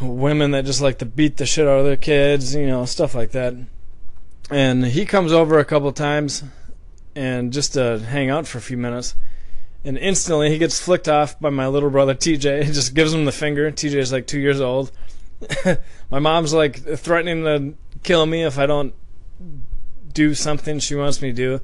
women 0.00 0.52
that 0.52 0.64
just 0.64 0.80
like 0.80 0.98
to 0.98 1.06
beat 1.06 1.36
the 1.36 1.46
shit 1.46 1.66
out 1.66 1.80
of 1.80 1.84
their 1.84 1.96
kids, 1.96 2.54
you 2.54 2.66
know, 2.66 2.84
stuff 2.84 3.14
like 3.14 3.32
that. 3.32 3.54
And 4.50 4.84
he 4.84 5.04
comes 5.04 5.32
over 5.32 5.58
a 5.58 5.64
couple 5.64 5.92
times 5.92 6.44
and 7.14 7.52
just 7.52 7.74
to 7.74 7.98
hang 7.98 8.30
out 8.30 8.46
for 8.46 8.58
a 8.58 8.62
few 8.62 8.76
minutes. 8.76 9.14
And 9.84 9.98
instantly 9.98 10.50
he 10.50 10.58
gets 10.58 10.80
flicked 10.80 11.08
off 11.08 11.38
by 11.40 11.50
my 11.50 11.66
little 11.66 11.90
brother 11.90 12.14
TJ. 12.14 12.64
He 12.64 12.72
just 12.72 12.94
gives 12.94 13.12
him 13.12 13.24
the 13.24 13.32
finger. 13.32 13.70
TJ 13.70 13.94
is 13.94 14.12
like 14.12 14.26
two 14.26 14.40
years 14.40 14.60
old. 14.60 14.90
my 16.10 16.18
mom's 16.18 16.52
like 16.52 16.82
threatening 16.98 17.44
to 17.44 17.74
kill 18.02 18.26
me 18.26 18.44
if 18.44 18.58
I 18.58 18.66
don't 18.66 18.94
do 20.12 20.34
something 20.34 20.78
she 20.78 20.94
wants 20.94 21.22
me 21.22 21.30
to 21.30 21.34
do. 21.34 21.60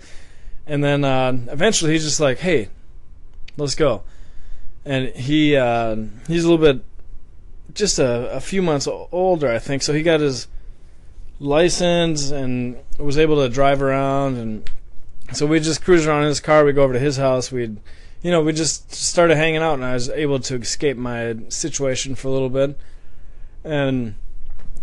And 0.66 0.82
then 0.82 1.04
uh, 1.04 1.36
eventually 1.50 1.92
he's 1.92 2.04
just 2.04 2.20
like, 2.20 2.38
"Hey, 2.38 2.68
let's 3.56 3.74
go." 3.74 4.02
And 4.84 5.08
he 5.08 5.56
uh, 5.56 5.96
he's 6.26 6.44
a 6.44 6.50
little 6.50 6.64
bit 6.64 6.84
just 7.72 7.98
a, 7.98 8.30
a 8.32 8.40
few 8.40 8.62
months 8.62 8.86
older, 8.86 9.50
I 9.50 9.58
think. 9.58 9.82
So 9.82 9.92
he 9.92 10.02
got 10.02 10.20
his 10.20 10.48
license 11.40 12.30
and 12.30 12.78
was 12.98 13.18
able 13.18 13.36
to 13.36 13.48
drive 13.48 13.82
around 13.82 14.36
and 14.36 14.70
so 15.32 15.46
we 15.46 15.58
just 15.58 15.82
cruise 15.82 16.06
around 16.06 16.22
in 16.22 16.28
his 16.28 16.40
car. 16.40 16.64
We 16.64 16.72
go 16.72 16.84
over 16.84 16.92
to 16.92 16.98
his 16.98 17.16
house. 17.16 17.50
We'd 17.50 17.78
you 18.22 18.30
know 18.30 18.42
we 18.42 18.52
just 18.52 18.92
started 18.94 19.36
hanging 19.36 19.60
out 19.60 19.74
and 19.74 19.84
i 19.84 19.92
was 19.92 20.08
able 20.08 20.40
to 20.40 20.54
escape 20.56 20.96
my 20.96 21.36
situation 21.48 22.14
for 22.14 22.28
a 22.28 22.30
little 22.30 22.50
bit. 22.50 22.78
And 23.64 24.14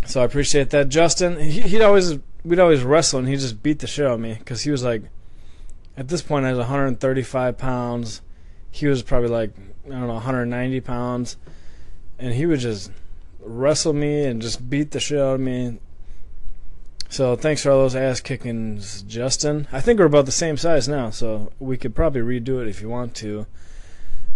so 0.05 0.21
i 0.21 0.25
appreciate 0.25 0.71
that. 0.71 0.89
Justin 0.89 1.39
he, 1.39 1.73
would 1.73 1.81
always 1.81 2.19
we'd 2.43 2.59
always 2.59 2.83
wrestle 2.83 3.19
and 3.19 3.27
he 3.27 3.35
just 3.35 3.63
beat 3.63 3.79
the 3.79 3.87
shit 3.87 4.05
out 4.05 4.13
of 4.13 4.19
me 4.19 4.35
because 4.37 4.63
he 4.63 4.71
was 4.71 4.83
like 4.83 5.03
at 5.95 6.07
this 6.07 6.21
point 6.21 6.45
i 6.45 6.49
was 6.49 6.59
135 6.59 7.57
pounds. 7.57 8.21
He 8.69 8.87
was 8.87 9.03
probably 9.03 9.29
like 9.29 9.51
i 9.85 9.89
don't 9.89 10.07
know 10.07 10.13
190 10.13 10.81
pounds 10.81 11.37
and 12.21 12.33
he 12.35 12.45
would 12.45 12.59
just 12.59 12.91
wrestle 13.39 13.93
me 13.93 14.23
and 14.23 14.41
just 14.41 14.69
beat 14.69 14.91
the 14.91 14.99
shit 14.99 15.19
out 15.19 15.35
of 15.35 15.39
me. 15.41 15.79
So 17.09 17.35
thanks 17.35 17.63
for 17.63 17.71
all 17.71 17.79
those 17.79 17.95
ass 17.95 18.21
kickings, 18.21 19.01
Justin. 19.01 19.67
I 19.71 19.81
think 19.81 19.99
we're 19.99 20.05
about 20.05 20.27
the 20.27 20.31
same 20.31 20.55
size 20.55 20.87
now, 20.87 21.09
so 21.09 21.51
we 21.59 21.75
could 21.75 21.93
probably 21.93 22.21
redo 22.21 22.61
it 22.61 22.69
if 22.69 22.79
you 22.79 22.87
want 22.87 23.15
to, 23.15 23.47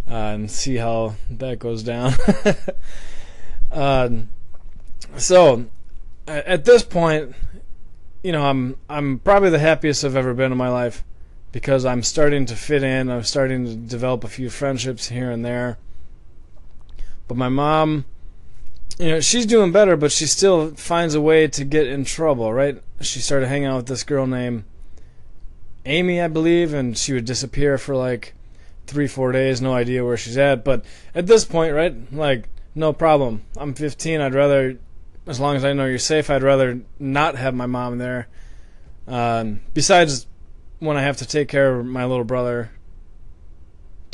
uh, 0.09 0.13
and 0.13 0.51
see 0.51 0.75
how 0.75 1.15
that 1.29 1.59
goes 1.59 1.83
down. 1.83 2.13
uh, 3.71 4.09
so 5.17 5.65
at 6.27 6.65
this 6.65 6.83
point, 6.83 7.33
you 8.23 8.31
know, 8.31 8.43
I'm 8.43 8.75
I'm 8.89 9.19
probably 9.19 9.51
the 9.51 9.59
happiest 9.59 10.03
I've 10.03 10.15
ever 10.15 10.33
been 10.33 10.51
in 10.51 10.57
my 10.57 10.69
life 10.69 11.03
because 11.51 11.85
I'm 11.85 12.03
starting 12.03 12.45
to 12.47 12.55
fit 12.55 12.83
in. 12.83 13.09
I'm 13.09 13.23
starting 13.23 13.65
to 13.65 13.75
develop 13.75 14.23
a 14.23 14.27
few 14.27 14.49
friendships 14.49 15.07
here 15.09 15.29
and 15.31 15.45
there. 15.45 15.77
But 17.27 17.37
my 17.37 17.49
mom, 17.49 18.05
you 18.99 19.09
know, 19.09 19.19
she's 19.19 19.45
doing 19.45 19.71
better, 19.71 19.97
but 19.97 20.11
she 20.11 20.25
still 20.25 20.71
finds 20.71 21.15
a 21.15 21.21
way 21.21 21.47
to 21.47 21.63
get 21.63 21.87
in 21.87 22.05
trouble, 22.05 22.53
right? 22.53 22.81
She 23.01 23.19
started 23.19 23.47
hanging 23.47 23.67
out 23.67 23.77
with 23.77 23.87
this 23.87 24.03
girl 24.03 24.27
named 24.27 24.63
Amy, 25.85 26.21
I 26.21 26.27
believe, 26.27 26.73
and 26.73 26.97
she 26.97 27.13
would 27.13 27.25
disappear 27.25 27.77
for 27.77 27.95
like 27.95 28.33
three, 28.87 29.07
four 29.07 29.31
days, 29.31 29.61
no 29.61 29.73
idea 29.73 30.05
where 30.05 30.17
she's 30.17 30.37
at. 30.37 30.63
But 30.63 30.85
at 31.13 31.27
this 31.27 31.45
point, 31.45 31.73
right, 31.73 31.95
like, 32.13 32.47
no 32.73 32.93
problem. 32.93 33.43
I'm 33.57 33.73
15. 33.73 34.21
I'd 34.21 34.33
rather, 34.33 34.77
as 35.27 35.39
long 35.39 35.55
as 35.55 35.65
I 35.65 35.73
know 35.73 35.85
you're 35.85 35.99
safe, 35.99 36.29
I'd 36.29 36.43
rather 36.43 36.81
not 36.99 37.35
have 37.35 37.53
my 37.53 37.65
mom 37.65 37.97
there. 37.97 38.27
Um, 39.07 39.61
besides, 39.73 40.27
when 40.79 40.97
I 40.97 41.01
have 41.01 41.17
to 41.17 41.25
take 41.25 41.47
care 41.47 41.79
of 41.79 41.85
my 41.85 42.05
little 42.05 42.23
brother 42.23 42.71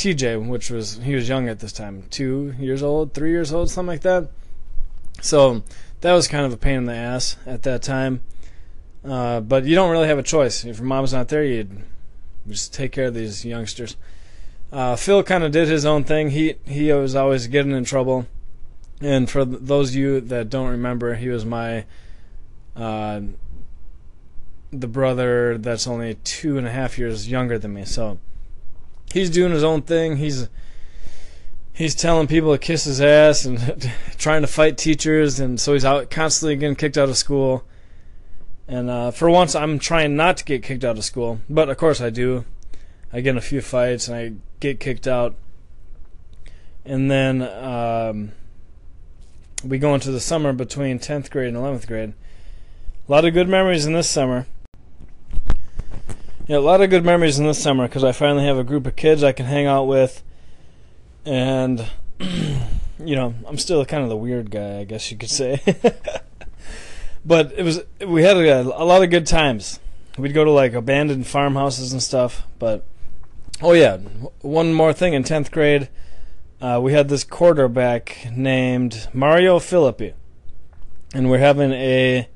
TJ, 0.02 0.48
which 0.48 0.72
was 0.72 0.98
he 0.98 1.14
was 1.14 1.30
young 1.30 1.48
at 1.48 1.60
this 1.60 1.72
time, 1.72 2.06
two 2.10 2.56
years 2.58 2.82
old, 2.82 3.14
three 3.14 3.30
years 3.30 3.54
old, 3.54 3.70
something 3.70 3.88
like 3.88 4.02
that. 4.02 4.32
So 5.22 5.62
that 6.02 6.14
was 6.14 6.28
kind 6.28 6.44
of 6.44 6.52
a 6.52 6.58
pain 6.58 6.78
in 6.78 6.86
the 6.86 6.96
ass 6.96 7.38
at 7.46 7.62
that 7.64 7.84
time. 7.84 8.22
Uh, 9.06 9.42
but 9.42 9.66
you 9.66 9.76
don't 9.76 9.92
really 9.92 10.08
have 10.08 10.18
a 10.18 10.24
choice. 10.24 10.66
If 10.66 10.80
your 10.80 10.88
mom's 10.88 11.14
not 11.14 11.28
there, 11.28 11.44
you 11.44 11.68
just 12.48 12.74
take 12.74 12.92
care 12.92 13.06
of 13.06 13.14
these 13.14 13.46
youngsters. 13.46 13.96
Uh, 14.72 14.96
Phil 14.96 15.22
kind 15.22 15.44
of 15.44 15.52
did 15.52 15.68
his 15.68 15.86
own 15.86 16.04
thing. 16.04 16.32
He 16.32 16.56
he 16.66 16.92
was 16.92 17.16
always 17.16 17.46
getting 17.46 17.72
in 17.72 17.84
trouble. 17.84 18.26
And 19.02 19.30
for 19.30 19.46
those 19.46 19.90
of 19.90 19.96
you 19.96 20.20
that 20.20 20.50
don't 20.50 20.70
remember, 20.70 21.14
he 21.14 21.30
was 21.30 21.46
my 21.46 21.86
uh, 22.76 23.22
the 24.72 24.88
brother 24.88 25.60
that's 25.60 25.86
only 25.86 26.16
two 26.24 26.58
and 26.58 26.66
a 26.66 26.72
half 26.72 26.98
years 26.98 27.30
younger 27.30 27.60
than 27.60 27.74
me. 27.74 27.86
So 27.86 28.18
he's 29.12 29.30
doing 29.30 29.52
his 29.52 29.64
own 29.64 29.82
thing. 29.82 30.18
He's 30.18 30.50
he's 31.74 31.96
telling 31.96 32.28
people 32.28 32.52
to 32.52 32.58
kiss 32.58 32.86
his 32.86 33.02
ass 33.02 33.46
and 33.46 33.92
trying 34.18 34.42
to 34.42 34.48
fight 34.48 34.78
teachers, 34.78 35.40
and 35.40 35.60
so 35.60 35.74
he's 35.74 35.86
out 35.86 36.10
constantly 36.10 36.56
getting 36.56 36.76
kicked 36.76 36.98
out 36.98 37.10
of 37.10 37.18
school. 37.18 37.64
And 38.68 38.90
uh, 38.90 39.12
for 39.12 39.30
once, 39.30 39.54
I'm 39.54 39.80
trying 39.80 40.16
not 40.16 40.38
to 40.38 40.46
get 40.46 40.64
kicked 40.64 40.84
out 40.84 40.98
of 40.98 41.04
school, 41.04 41.42
but 41.50 41.70
of 41.70 41.78
course 41.78 42.00
I 42.00 42.10
do. 42.10 42.46
I 43.12 43.20
get 43.20 43.32
in 43.32 43.38
a 43.38 43.42
few 43.42 43.62
fights 43.62 44.08
and 44.08 44.18
I 44.18 44.34
get 44.60 44.80
kicked 44.80 45.08
out. 45.08 45.36
And 46.86 47.12
then 47.12 47.42
um, 47.42 48.32
we 49.64 49.78
go 49.78 49.94
into 49.94 50.12
the 50.12 50.20
summer 50.20 50.54
between 50.54 51.00
10th 51.00 51.30
grade 51.30 51.50
and 51.50 51.58
11th 51.58 51.88
grade. 51.88 52.14
A 53.08 53.12
lot 53.12 53.26
of 53.26 53.34
good 53.34 53.50
memories 53.50 53.86
in 53.86 53.94
this 53.94 54.10
summer. 54.10 54.48
Yeah, 56.52 56.58
a 56.58 56.60
lot 56.60 56.82
of 56.82 56.90
good 56.90 57.06
memories 57.06 57.40
in 57.40 57.48
this 57.48 57.64
summer 57.64 57.88
because 57.88 58.04
I 58.04 58.12
finally 58.12 58.44
have 58.44 58.58
a 58.58 58.66
group 58.66 58.86
of 58.86 58.98
kids 58.98 59.24
I 59.24 59.32
can 59.32 59.46
hang 59.46 59.68
out 59.68 59.86
with, 59.86 60.22
and 61.24 61.90
you 62.20 63.16
know, 63.16 63.34
I'm 63.48 63.58
still 63.58 63.86
kind 63.86 64.04
of 64.04 64.10
the 64.10 64.18
weird 64.18 64.52
guy, 64.52 64.80
I 64.80 64.84
guess 64.84 65.10
you 65.10 65.18
could 65.18 65.30
say. 65.30 65.62
but 67.26 67.54
it 67.56 67.64
was 67.64 67.86
we 68.06 68.24
had 68.24 68.36
a, 68.36 68.64
a 68.64 68.84
lot 68.84 69.02
of 69.02 69.10
good 69.10 69.28
times. 69.28 69.80
We'd 70.18 70.34
go 70.34 70.44
to 70.44 70.52
like 70.52 70.74
abandoned 70.74 71.26
farmhouses 71.26 71.94
and 71.94 72.04
stuff. 72.04 72.44
But 72.60 72.86
oh 73.62 73.72
yeah, 73.72 74.00
one 74.42 74.74
more 74.74 74.92
thing 74.92 75.14
in 75.14 75.24
tenth 75.24 75.52
grade, 75.52 75.88
uh, 76.60 76.82
we 76.84 76.92
had 76.92 77.08
this 77.08 77.24
quarterback 77.24 78.28
named 78.36 79.08
Mario 79.14 79.58
Filippi, 79.58 80.16
and 81.14 81.30
we're 81.30 81.38
having 81.38 81.72
a 81.72 82.28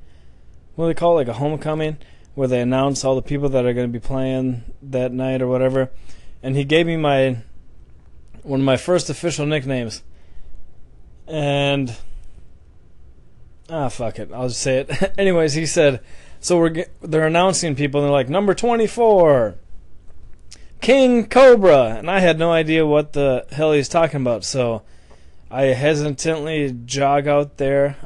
what 0.76 0.86
do 0.86 0.88
they 0.88 0.98
call 0.98 1.16
it, 1.20 1.28
like 1.28 1.36
a 1.36 1.38
homecoming, 1.38 1.98
where 2.36 2.48
they 2.48 2.62
announce 2.62 3.04
all 3.04 3.16
the 3.16 3.22
people 3.22 3.50
that 3.50 3.66
are 3.66 3.74
going 3.74 3.92
to 3.92 4.00
be 4.00 4.06
playing 4.06 4.64
that 4.82 5.12
night 5.12 5.42
or 5.42 5.48
whatever. 5.48 5.90
And 6.44 6.56
he 6.56 6.64
gave 6.64 6.86
me 6.86 6.98
my 6.98 7.38
one 8.44 8.60
of 8.60 8.66
my 8.66 8.78
first 8.78 9.10
official 9.10 9.46
nicknames. 9.46 10.04
And 11.28 11.96
ah, 13.70 13.90
fuck 13.90 14.20
it, 14.20 14.32
I'll 14.32 14.50
just 14.50 14.62
say 14.62 14.80
it. 14.80 15.14
Anyways, 15.18 15.54
he 15.54 15.66
said, 15.66 16.02
so 16.40 16.60
we're 16.60 16.86
they're 17.02 17.26
announcing 17.26 17.76
people, 17.76 18.02
and 18.02 18.06
they're 18.06 18.14
like 18.14 18.30
number 18.30 18.54
twenty 18.54 18.86
four, 18.86 19.56
King 20.82 21.28
Cobra, 21.28 21.96
and 21.98 22.12
I 22.12 22.20
had 22.20 22.38
no 22.38 22.52
idea 22.52 22.86
what 22.86 23.14
the 23.14 23.48
hell 23.52 23.72
he's 23.72 23.90
talking 23.90 24.22
about. 24.22 24.44
So 24.44 24.84
I 25.50 25.64
hesitantly 25.64 26.76
jog 26.86 27.28
out 27.28 27.58
there, 27.58 27.98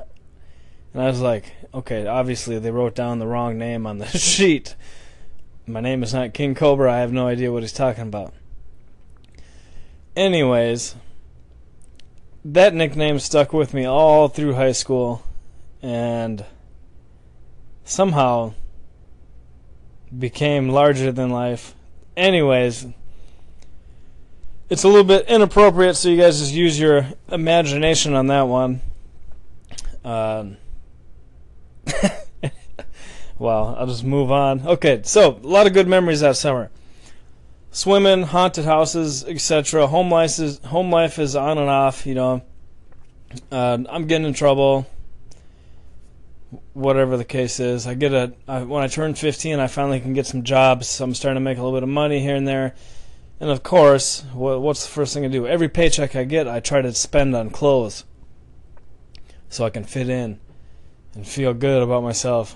and 0.94 1.02
I 1.02 1.08
was 1.08 1.22
like, 1.22 1.54
okay, 1.74 2.08
obviously 2.08 2.60
they 2.60 2.72
wrote 2.72 2.96
down 2.96 3.20
the 3.20 3.28
wrong 3.28 3.58
name 3.58 3.86
on 3.86 4.00
the 4.00 4.08
sheet. 4.18 4.76
My 5.68 5.82
name 5.82 6.02
is 6.02 6.14
not 6.14 6.34
King 6.34 6.56
Cobra. 6.56 6.92
I 6.92 7.00
have 7.00 7.14
no 7.14 7.28
idea 7.28 7.52
what 7.52 7.62
he's 7.62 7.74
talking 7.74 8.04
about. 8.04 8.34
Anyways, 10.16 10.96
that 12.44 12.74
nickname 12.74 13.20
stuck 13.20 13.54
with 13.54 13.74
me 13.74 13.86
all 13.86 14.28
through 14.28 14.56
high 14.56 14.72
school 14.72 15.24
and 15.82 16.44
somehow 17.84 18.54
became 20.18 20.70
larger 20.70 21.12
than 21.12 21.30
life. 21.30 21.76
Anyways, 22.18 22.88
it's 24.70 24.84
a 24.84 24.88
little 24.88 25.04
bit 25.04 25.28
inappropriate, 25.28 25.96
so 25.96 26.10
you 26.10 26.18
guys 26.18 26.40
just 26.40 26.54
use 26.54 26.80
your 26.80 27.08
imagination 27.32 28.14
on 28.14 28.28
that 28.28 28.44
one. 28.44 28.82
Uh, 30.04 30.46
well, 33.40 33.76
I'll 33.78 33.88
just 33.88 34.04
move 34.04 34.32
on. 34.32 34.66
Okay, 34.66 35.02
so 35.04 35.32
a 35.32 35.48
lot 35.48 35.68
of 35.68 35.74
good 35.74 35.88
memories 35.88 36.22
that 36.22 36.38
summer. 36.38 36.70
Swimming, 37.72 38.24
haunted 38.24 38.66
houses, 38.66 39.24
etc. 39.26 39.88
Home 39.88 40.12
life 40.12 40.40
is 40.40 40.60
home 40.60 40.92
life 40.92 41.20
is 41.20 41.36
on 41.36 41.58
and 41.58 41.70
off. 41.70 42.06
You 42.06 42.16
know, 42.16 42.42
uh, 43.52 43.78
I'm 43.90 44.08
getting 44.08 44.28
in 44.28 44.34
trouble. 44.34 44.88
Whatever 46.74 47.16
the 47.16 47.26
case 47.26 47.60
is, 47.60 47.86
I 47.86 47.94
get 47.94 48.12
a 48.12 48.34
I, 48.48 48.64
when 48.64 48.82
I 48.82 48.88
turn 48.88 49.14
15, 49.14 49.60
I 49.60 49.68
finally 49.68 50.00
can 50.00 50.14
get 50.14 50.26
some 50.26 50.44
jobs. 50.44 50.88
So 50.88 51.04
I'm 51.04 51.14
starting 51.14 51.36
to 51.36 51.42
make 51.42 51.58
a 51.58 51.62
little 51.62 51.78
bit 51.78 51.84
of 51.84 51.90
money 51.90 52.22
here 52.22 52.36
and 52.36 52.48
there. 52.48 52.74
And 53.40 53.50
of 53.52 53.62
course, 53.62 54.26
what, 54.34 54.60
what's 54.62 54.86
the 54.86 54.92
first 54.92 55.14
thing 55.14 55.24
I 55.24 55.28
do? 55.28 55.48
Every 55.48 55.70
paycheck 55.70 56.16
I 56.16 56.24
get, 56.24 56.48
I 56.48 56.60
try 56.60 56.82
to 56.82 56.94
spend 56.94 57.36
on 57.36 57.52
clothes 57.52 58.04
so 59.48 59.64
I 59.64 59.70
can 59.70 59.84
fit 59.84 60.10
in 60.10 60.40
and 61.20 61.28
feel 61.28 61.54
good 61.54 61.84
about 61.84 62.02
myself. 62.02 62.56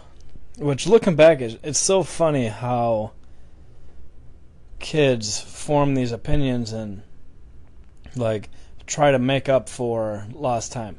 Which, 0.58 0.88
looking 0.88 1.18
back, 1.18 1.42
it's 1.42 1.80
so 1.80 2.02
funny 2.02 2.48
how 2.48 3.12
kids 4.80 5.38
form 5.40 5.96
these 5.96 6.14
opinions 6.14 6.72
and 6.72 7.02
like 8.16 8.50
try 8.88 9.12
to 9.12 9.20
make 9.20 9.50
up 9.50 9.68
for 9.68 10.26
lost 10.32 10.72
time. 10.72 10.98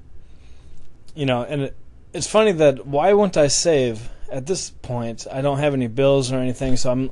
You 1.14 1.24
know, 1.24 1.42
and 1.42 1.62
it, 1.62 1.76
it's 2.12 2.26
funny 2.26 2.52
that 2.52 2.86
why 2.86 3.14
wouldn't 3.14 3.38
I 3.38 3.48
save 3.48 4.10
at 4.30 4.44
this 4.44 4.68
point? 4.68 5.26
I 5.32 5.40
don't 5.40 5.58
have 5.58 5.72
any 5.72 5.86
bills 5.86 6.32
or 6.32 6.36
anything, 6.36 6.76
so 6.76 6.90
I'm. 6.90 7.10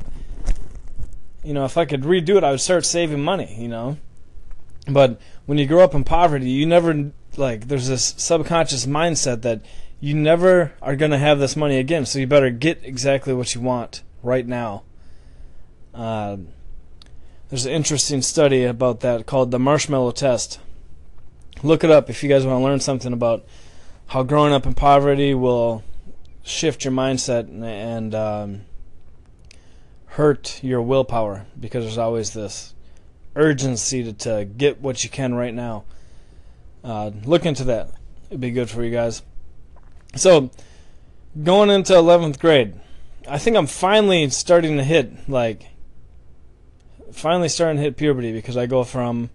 You 1.43 1.55
know, 1.55 1.65
if 1.65 1.79
I 1.79 1.87
could 1.87 2.03
redo 2.03 2.37
it, 2.37 2.45
I 2.45 2.51
would 2.51 2.61
start 2.61 2.85
saving 2.85 3.23
money. 3.23 3.57
You 3.59 3.69
know, 3.69 3.97
but 4.87 5.19
when 5.47 5.57
you 5.57 5.65
grow 5.65 5.83
up 5.83 5.95
in 5.95 6.05
poverty, 6.05 6.51
you 6.51 6.67
never 6.67 7.11
like. 7.39 7.69
There's 7.69 7.89
this 7.89 8.15
subconscious 8.19 8.85
mindset 8.85 9.41
that 9.43 9.63
you 10.03 10.15
never 10.15 10.73
are 10.83 10.97
going 10.97 11.13
to 11.13 11.19
have 11.19 11.39
this 11.39 11.55
money 11.55 11.79
again, 11.79 12.05
so 12.05 12.19
you 12.19 12.27
better 12.27 12.51
get 12.51 12.81
exactly 12.83 13.33
what 13.33 13.55
you 13.55 13.61
want 13.61 14.03
right 14.21 14.45
now. 14.45 14.83
Uh, 15.95 16.39
there's 17.49 17.67
an 17.67 17.73
interesting 17.73 18.21
study 18.21 18.65
about 18.65 18.99
that 19.01 19.27
called 19.27 19.53
the 19.53 19.61
marshmallow 19.61 20.11
test. 20.11 20.59
Look 21.63 21.85
it 21.85 21.91
up 21.93 22.11
if 22.11 22.21
you 22.21 22.29
guys 22.29 22.45
want 22.45 22.59
to 22.59 22.65
learn 22.65 22.81
something 22.81 23.13
about 23.13 23.47
how 24.09 24.25
growing 24.25 24.53
up 24.53 24.67
in 24.67 24.75
poverty 24.75 25.35
will 25.35 25.85
shift 26.43 26.85
your 26.85 26.93
mindset 26.93 27.49
and, 27.49 28.13
um, 28.13 28.63
hurt 30.07 30.59
your 30.65 30.83
willpower 30.83 31.47
because 31.61 31.85
there's 31.85 31.97
always 31.97 32.33
this 32.33 32.75
urgency 33.37 34.03
to, 34.03 34.13
to 34.13 34.45
get 34.45 34.81
what 34.81 35.05
you 35.05 35.11
can 35.11 35.33
right 35.33 35.55
now. 35.55 35.85
Uh, 36.83 37.13
look 37.25 37.47
into 37.47 37.63
that. 37.63 37.93
It'd 38.31 38.41
be 38.41 38.51
good 38.51 38.69
for 38.69 38.83
you 38.83 38.91
guys. 38.91 39.23
So, 40.15 40.51
going 41.43 41.71
into 41.71 41.95
11th 41.95 42.39
grade, 42.39 42.75
I 43.29 43.39
think 43.39 43.57
I'm 43.57 43.67
finally 43.67 44.29
starting 44.31 44.77
to 44.77 44.85
hit, 44.85 45.29
like, 45.29 45.69
finally 47.13 47.49
starting 47.49 47.77
to 47.77 47.83
hit 47.83 47.97
puberty 47.97 48.33
because 48.33 48.57
I 48.57 48.67
go 48.67 48.85
from 48.85 49.31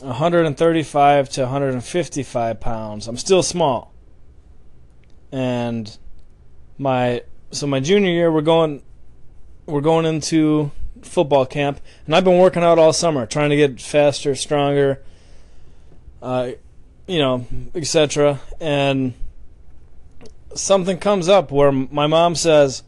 135 0.00 1.28
to 1.30 1.42
155 1.42 2.60
pounds. 2.60 3.08
I'm 3.08 3.16
still 3.16 3.42
small. 3.42 3.92
And 5.32 5.96
my 6.78 7.22
so 7.50 7.66
my 7.66 7.80
junior 7.80 8.10
year 8.10 8.30
we're 8.30 8.42
going 8.42 8.82
we're 9.64 9.80
going 9.80 10.04
into 10.04 10.70
football 11.02 11.46
camp 11.46 11.80
and 12.04 12.14
I've 12.14 12.24
been 12.24 12.38
working 12.38 12.62
out 12.62 12.78
all 12.78 12.92
summer 12.92 13.26
trying 13.26 13.50
to 13.50 13.56
get 13.56 13.80
faster, 13.80 14.34
stronger, 14.34 15.02
uh, 16.22 16.50
you 17.06 17.18
know, 17.18 17.46
etc. 17.74 18.40
And 18.60 19.14
something 20.56 20.98
comes 20.98 21.28
up 21.28 21.50
where 21.50 21.72
my 21.72 22.06
mom 22.06 22.34
says, 22.34 22.82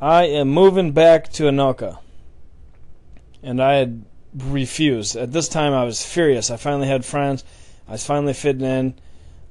I 0.00 0.24
am 0.24 0.48
moving 0.48 0.92
back 0.92 1.30
to 1.32 1.44
Anoka. 1.44 1.98
And 3.42 3.62
I 3.62 3.74
had 3.74 4.04
refused. 4.34 5.16
At 5.16 5.32
this 5.32 5.48
time, 5.48 5.72
I 5.72 5.84
was 5.84 6.04
furious. 6.04 6.50
I 6.50 6.56
finally 6.56 6.88
had 6.88 7.04
friends. 7.04 7.44
I 7.88 7.92
was 7.92 8.06
finally 8.06 8.32
fitting 8.32 8.64
in. 8.64 8.94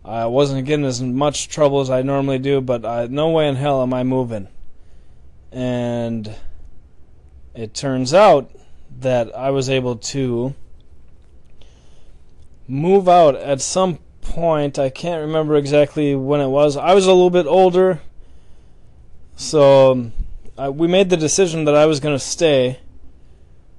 I 0.04 0.26
wasn't 0.26 0.66
getting 0.66 0.86
as 0.86 1.02
much 1.02 1.50
trouble 1.50 1.82
as 1.82 1.90
I 1.90 2.02
normally 2.02 2.40
do, 2.40 2.62
but 2.62 2.86
I, 2.86 3.08
no 3.08 3.30
way 3.30 3.48
in 3.48 3.56
hell 3.56 3.82
am 3.82 3.94
I 3.94 4.04
moving. 4.04 4.48
And 5.52 6.34
it 7.54 7.74
turns 7.74 8.14
out 8.14 8.52
that 9.00 9.36
I 9.36 9.50
was 9.50 9.70
able 9.70 9.98
to 9.98 10.56
move 12.68 13.10
out 13.10 13.36
at 13.36 13.62
some 13.62 14.00
point. 14.30 14.80
I 14.80 14.90
can't 14.90 15.22
remember 15.22 15.56
exactly 15.56 16.16
when 16.16 16.42
it 16.42 16.48
was. 16.48 16.78
I 16.78 16.94
was 16.94 17.06
a 17.06 17.14
little 17.14 17.30
bit 17.30 17.46
older, 17.46 18.02
so 19.36 19.92
um, 19.92 20.14
I, 20.58 20.70
we 20.70 20.88
made 20.88 21.10
the 21.10 21.18
decision 21.18 21.66
that 21.66 21.76
I 21.76 21.86
was 21.86 22.00
going 22.00 22.16
to 22.16 22.24
stay 22.24 22.80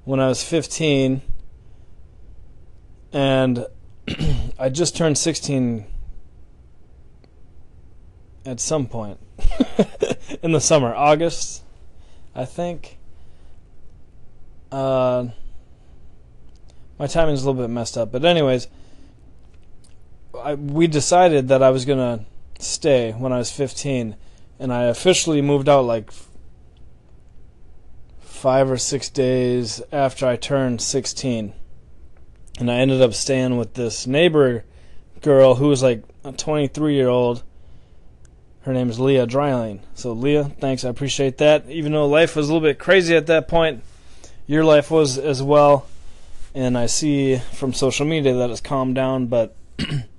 when 0.03 0.19
I 0.19 0.27
was 0.27 0.43
15, 0.43 1.21
and 3.13 3.65
I 4.59 4.69
just 4.69 4.95
turned 4.95 5.17
16 5.17 5.85
at 8.45 8.59
some 8.59 8.87
point 8.87 9.19
in 10.43 10.51
the 10.51 10.61
summer, 10.61 10.93
August, 10.93 11.63
I 12.35 12.45
think. 12.45 12.97
Uh, 14.71 15.27
my 16.97 17.07
timing's 17.07 17.43
a 17.43 17.49
little 17.49 17.61
bit 17.61 17.71
messed 17.71 17.97
up, 17.97 18.11
but 18.11 18.23
anyways. 18.25 18.67
I, 20.39 20.55
we 20.55 20.87
decided 20.87 21.47
that 21.49 21.63
I 21.63 21.69
was 21.69 21.85
gonna 21.85 22.25
stay 22.59 23.11
when 23.11 23.33
I 23.33 23.37
was 23.37 23.51
15, 23.51 24.15
and 24.59 24.73
I 24.73 24.83
officially 24.83 25.41
moved 25.41 25.67
out 25.67 25.85
like 25.85 26.11
five 28.19 28.71
or 28.71 28.77
six 28.77 29.09
days 29.09 29.81
after 29.91 30.25
I 30.25 30.35
turned 30.35 30.81
16, 30.81 31.53
and 32.59 32.71
I 32.71 32.75
ended 32.75 33.01
up 33.01 33.13
staying 33.13 33.57
with 33.57 33.73
this 33.73 34.07
neighbor 34.07 34.63
girl 35.21 35.55
who 35.55 35.67
was 35.67 35.83
like 35.83 36.03
a 36.23 36.31
23 36.31 36.95
year 36.95 37.07
old. 37.09 37.43
Her 38.61 38.73
name 38.73 38.89
is 38.89 38.99
Leah 38.99 39.25
Dryling. 39.25 39.81
So 39.95 40.13
Leah, 40.13 40.45
thanks, 40.59 40.85
I 40.85 40.89
appreciate 40.89 41.37
that. 41.39 41.69
Even 41.69 41.91
though 41.91 42.07
life 42.07 42.35
was 42.35 42.47
a 42.49 42.53
little 42.53 42.67
bit 42.67 42.79
crazy 42.79 43.15
at 43.15 43.27
that 43.27 43.47
point, 43.47 43.83
your 44.45 44.63
life 44.63 44.91
was 44.91 45.17
as 45.17 45.41
well. 45.41 45.87
And 46.53 46.77
I 46.77 46.85
see 46.85 47.37
from 47.37 47.73
social 47.73 48.05
media 48.05 48.33
that 48.33 48.49
it's 48.49 48.61
calmed 48.61 48.95
down, 48.95 49.27
but 49.27 49.55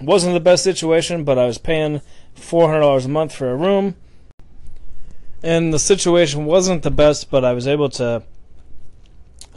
wasn't 0.00 0.34
the 0.34 0.40
best 0.40 0.64
situation, 0.64 1.24
but 1.24 1.38
I 1.38 1.46
was 1.46 1.58
paying 1.58 2.00
$400 2.36 3.04
a 3.04 3.08
month 3.08 3.34
for 3.34 3.50
a 3.50 3.56
room. 3.56 3.96
And 5.42 5.72
the 5.72 5.78
situation 5.78 6.44
wasn't 6.44 6.82
the 6.82 6.90
best, 6.90 7.30
but 7.30 7.44
I 7.44 7.52
was 7.52 7.66
able 7.66 7.88
to 7.90 8.22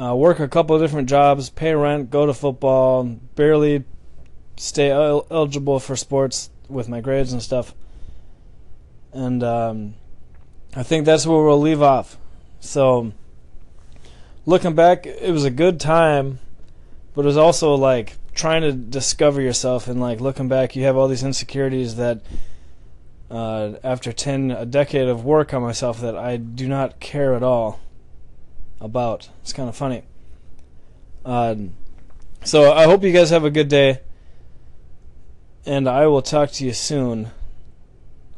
uh, 0.01 0.15
work 0.15 0.39
a 0.39 0.47
couple 0.47 0.75
of 0.75 0.81
different 0.81 1.09
jobs, 1.09 1.49
pay 1.49 1.73
rent, 1.73 2.09
go 2.09 2.25
to 2.25 2.33
football, 2.33 3.03
barely 3.35 3.83
stay 4.57 4.91
el- 4.91 5.27
eligible 5.29 5.79
for 5.79 5.95
sports 5.95 6.49
with 6.69 6.87
my 6.87 7.01
grades 7.01 7.33
and 7.33 7.41
stuff. 7.41 7.75
And 9.11 9.43
um, 9.43 9.95
I 10.75 10.83
think 10.83 11.05
that's 11.05 11.27
where 11.27 11.43
we'll 11.43 11.59
leave 11.59 11.81
off. 11.81 12.17
So, 12.59 13.11
looking 14.45 14.73
back, 14.73 15.05
it 15.05 15.31
was 15.31 15.43
a 15.43 15.51
good 15.51 15.79
time, 15.79 16.39
but 17.13 17.21
it 17.21 17.27
was 17.27 17.37
also 17.37 17.75
like 17.75 18.17
trying 18.33 18.61
to 18.61 18.71
discover 18.71 19.41
yourself 19.41 19.87
and 19.87 19.99
like 20.01 20.19
looking 20.19 20.47
back, 20.47 20.75
you 20.75 20.83
have 20.83 20.97
all 20.97 21.07
these 21.07 21.23
insecurities 21.23 21.95
that 21.95 22.21
uh, 23.29 23.73
after 23.83 24.11
10 24.11 24.51
a 24.51 24.65
decade 24.65 25.07
of 25.07 25.25
work 25.25 25.53
on 25.53 25.61
myself 25.61 25.99
that 26.01 26.15
I 26.15 26.37
do 26.37 26.67
not 26.67 26.99
care 26.99 27.33
at 27.33 27.43
all 27.43 27.79
about. 28.79 29.29
It's 29.41 29.53
kind 29.53 29.69
of 29.69 29.75
funny. 29.75 30.03
Uh, 31.25 31.55
so 32.43 32.73
I 32.73 32.83
hope 32.83 33.03
you 33.03 33.11
guys 33.11 33.29
have 33.29 33.45
a 33.45 33.49
good 33.49 33.69
day, 33.69 34.01
and 35.65 35.87
I 35.87 36.07
will 36.07 36.21
talk 36.21 36.51
to 36.51 36.65
you 36.65 36.73
soon. 36.73 37.31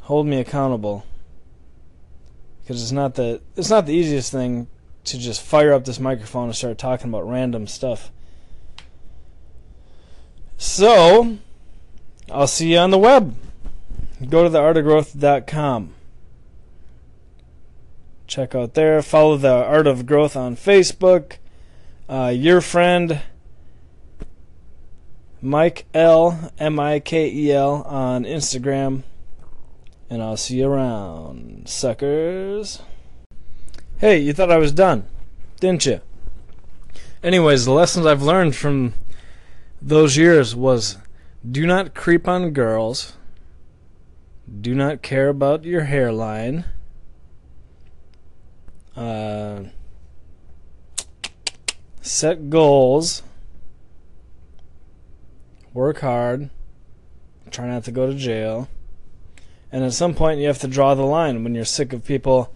Hold 0.02 0.26
me 0.26 0.38
accountable, 0.38 1.04
because 2.62 2.80
it's 2.80 2.92
not 2.92 3.16
the 3.16 3.40
it's 3.56 3.70
not 3.70 3.86
the 3.86 3.92
easiest 3.92 4.30
thing 4.30 4.68
to 5.04 5.18
just 5.18 5.42
fire 5.42 5.72
up 5.72 5.84
this 5.84 5.98
microphone 5.98 6.44
and 6.44 6.54
start 6.54 6.78
talking 6.78 7.08
about 7.08 7.28
random 7.28 7.66
stuff. 7.66 8.12
So, 10.58 11.38
I'll 12.30 12.46
see 12.46 12.72
you 12.72 12.78
on 12.78 12.90
the 12.90 12.98
web. 12.98 13.34
Go 14.28 14.44
to 14.44 14.50
theartofgrowth.com. 14.50 15.94
Check 18.26 18.54
out 18.54 18.74
there. 18.74 19.02
Follow 19.02 19.36
the 19.36 19.52
Art 19.52 19.86
of 19.86 20.06
Growth 20.06 20.36
on 20.36 20.56
Facebook. 20.56 21.36
Uh, 22.08 22.32
your 22.34 22.60
friend 22.60 23.20
Mike 25.42 25.86
L 25.94 26.50
M 26.58 26.80
I 26.80 26.98
K 26.98 27.30
E 27.30 27.52
L 27.52 27.82
on 27.82 28.24
Instagram. 28.24 29.02
And 30.08 30.22
I'll 30.22 30.36
see 30.36 30.58
you 30.58 30.68
around, 30.68 31.68
suckers. 31.68 32.80
Hey, 33.98 34.18
you 34.18 34.32
thought 34.32 34.52
I 34.52 34.58
was 34.58 34.72
done, 34.72 35.06
didn't 35.60 35.86
you? 35.86 36.00
Anyways, 37.22 37.64
the 37.64 37.72
lessons 37.72 38.06
I've 38.06 38.22
learned 38.22 38.54
from 38.54 38.94
those 39.86 40.16
years 40.16 40.54
was 40.54 40.98
do 41.48 41.64
not 41.64 41.94
creep 41.94 42.26
on 42.26 42.50
girls. 42.50 43.12
Do 44.60 44.74
not 44.74 45.00
care 45.00 45.28
about 45.28 45.64
your 45.64 45.84
hairline. 45.84 46.64
Uh, 48.96 49.64
set 52.00 52.50
goals. 52.50 53.22
Work 55.72 56.00
hard. 56.00 56.50
Try 57.50 57.68
not 57.68 57.84
to 57.84 57.92
go 57.92 58.08
to 58.08 58.14
jail. 58.14 58.68
And 59.70 59.84
at 59.84 59.92
some 59.92 60.14
point, 60.14 60.40
you 60.40 60.48
have 60.48 60.60
to 60.60 60.68
draw 60.68 60.94
the 60.94 61.02
line 61.02 61.44
when 61.44 61.54
you're 61.54 61.64
sick 61.64 61.92
of 61.92 62.04
people 62.04 62.52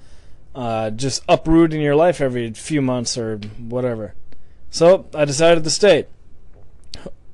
uh, 0.55 0.91
just 0.91 1.23
uprooting 1.29 1.81
your 1.81 1.95
life 1.95 2.21
every 2.21 2.53
few 2.55 2.83
months 2.83 3.17
or 3.17 3.37
whatever. 3.59 4.15
So 4.71 5.07
I 5.15 5.25
decided 5.25 5.63
to 5.63 5.71
stay. 5.71 6.07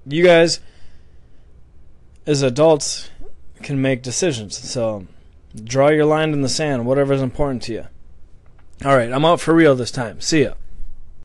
You 0.06 0.22
guys, 0.22 0.60
as 2.26 2.42
adults, 2.42 3.10
can 3.62 3.82
make 3.82 4.02
decisions. 4.02 4.56
So 4.56 5.06
draw 5.64 5.88
your 5.88 6.04
line 6.04 6.32
in 6.32 6.42
the 6.42 6.48
sand, 6.48 6.86
whatever's 6.86 7.22
important 7.22 7.62
to 7.64 7.72
you. 7.72 7.86
All 8.84 8.96
right, 8.96 9.10
I'm 9.10 9.24
out 9.24 9.40
for 9.40 9.54
real 9.54 9.74
this 9.74 9.90
time. 9.90 10.20
See 10.20 10.42
ya. 10.42 10.54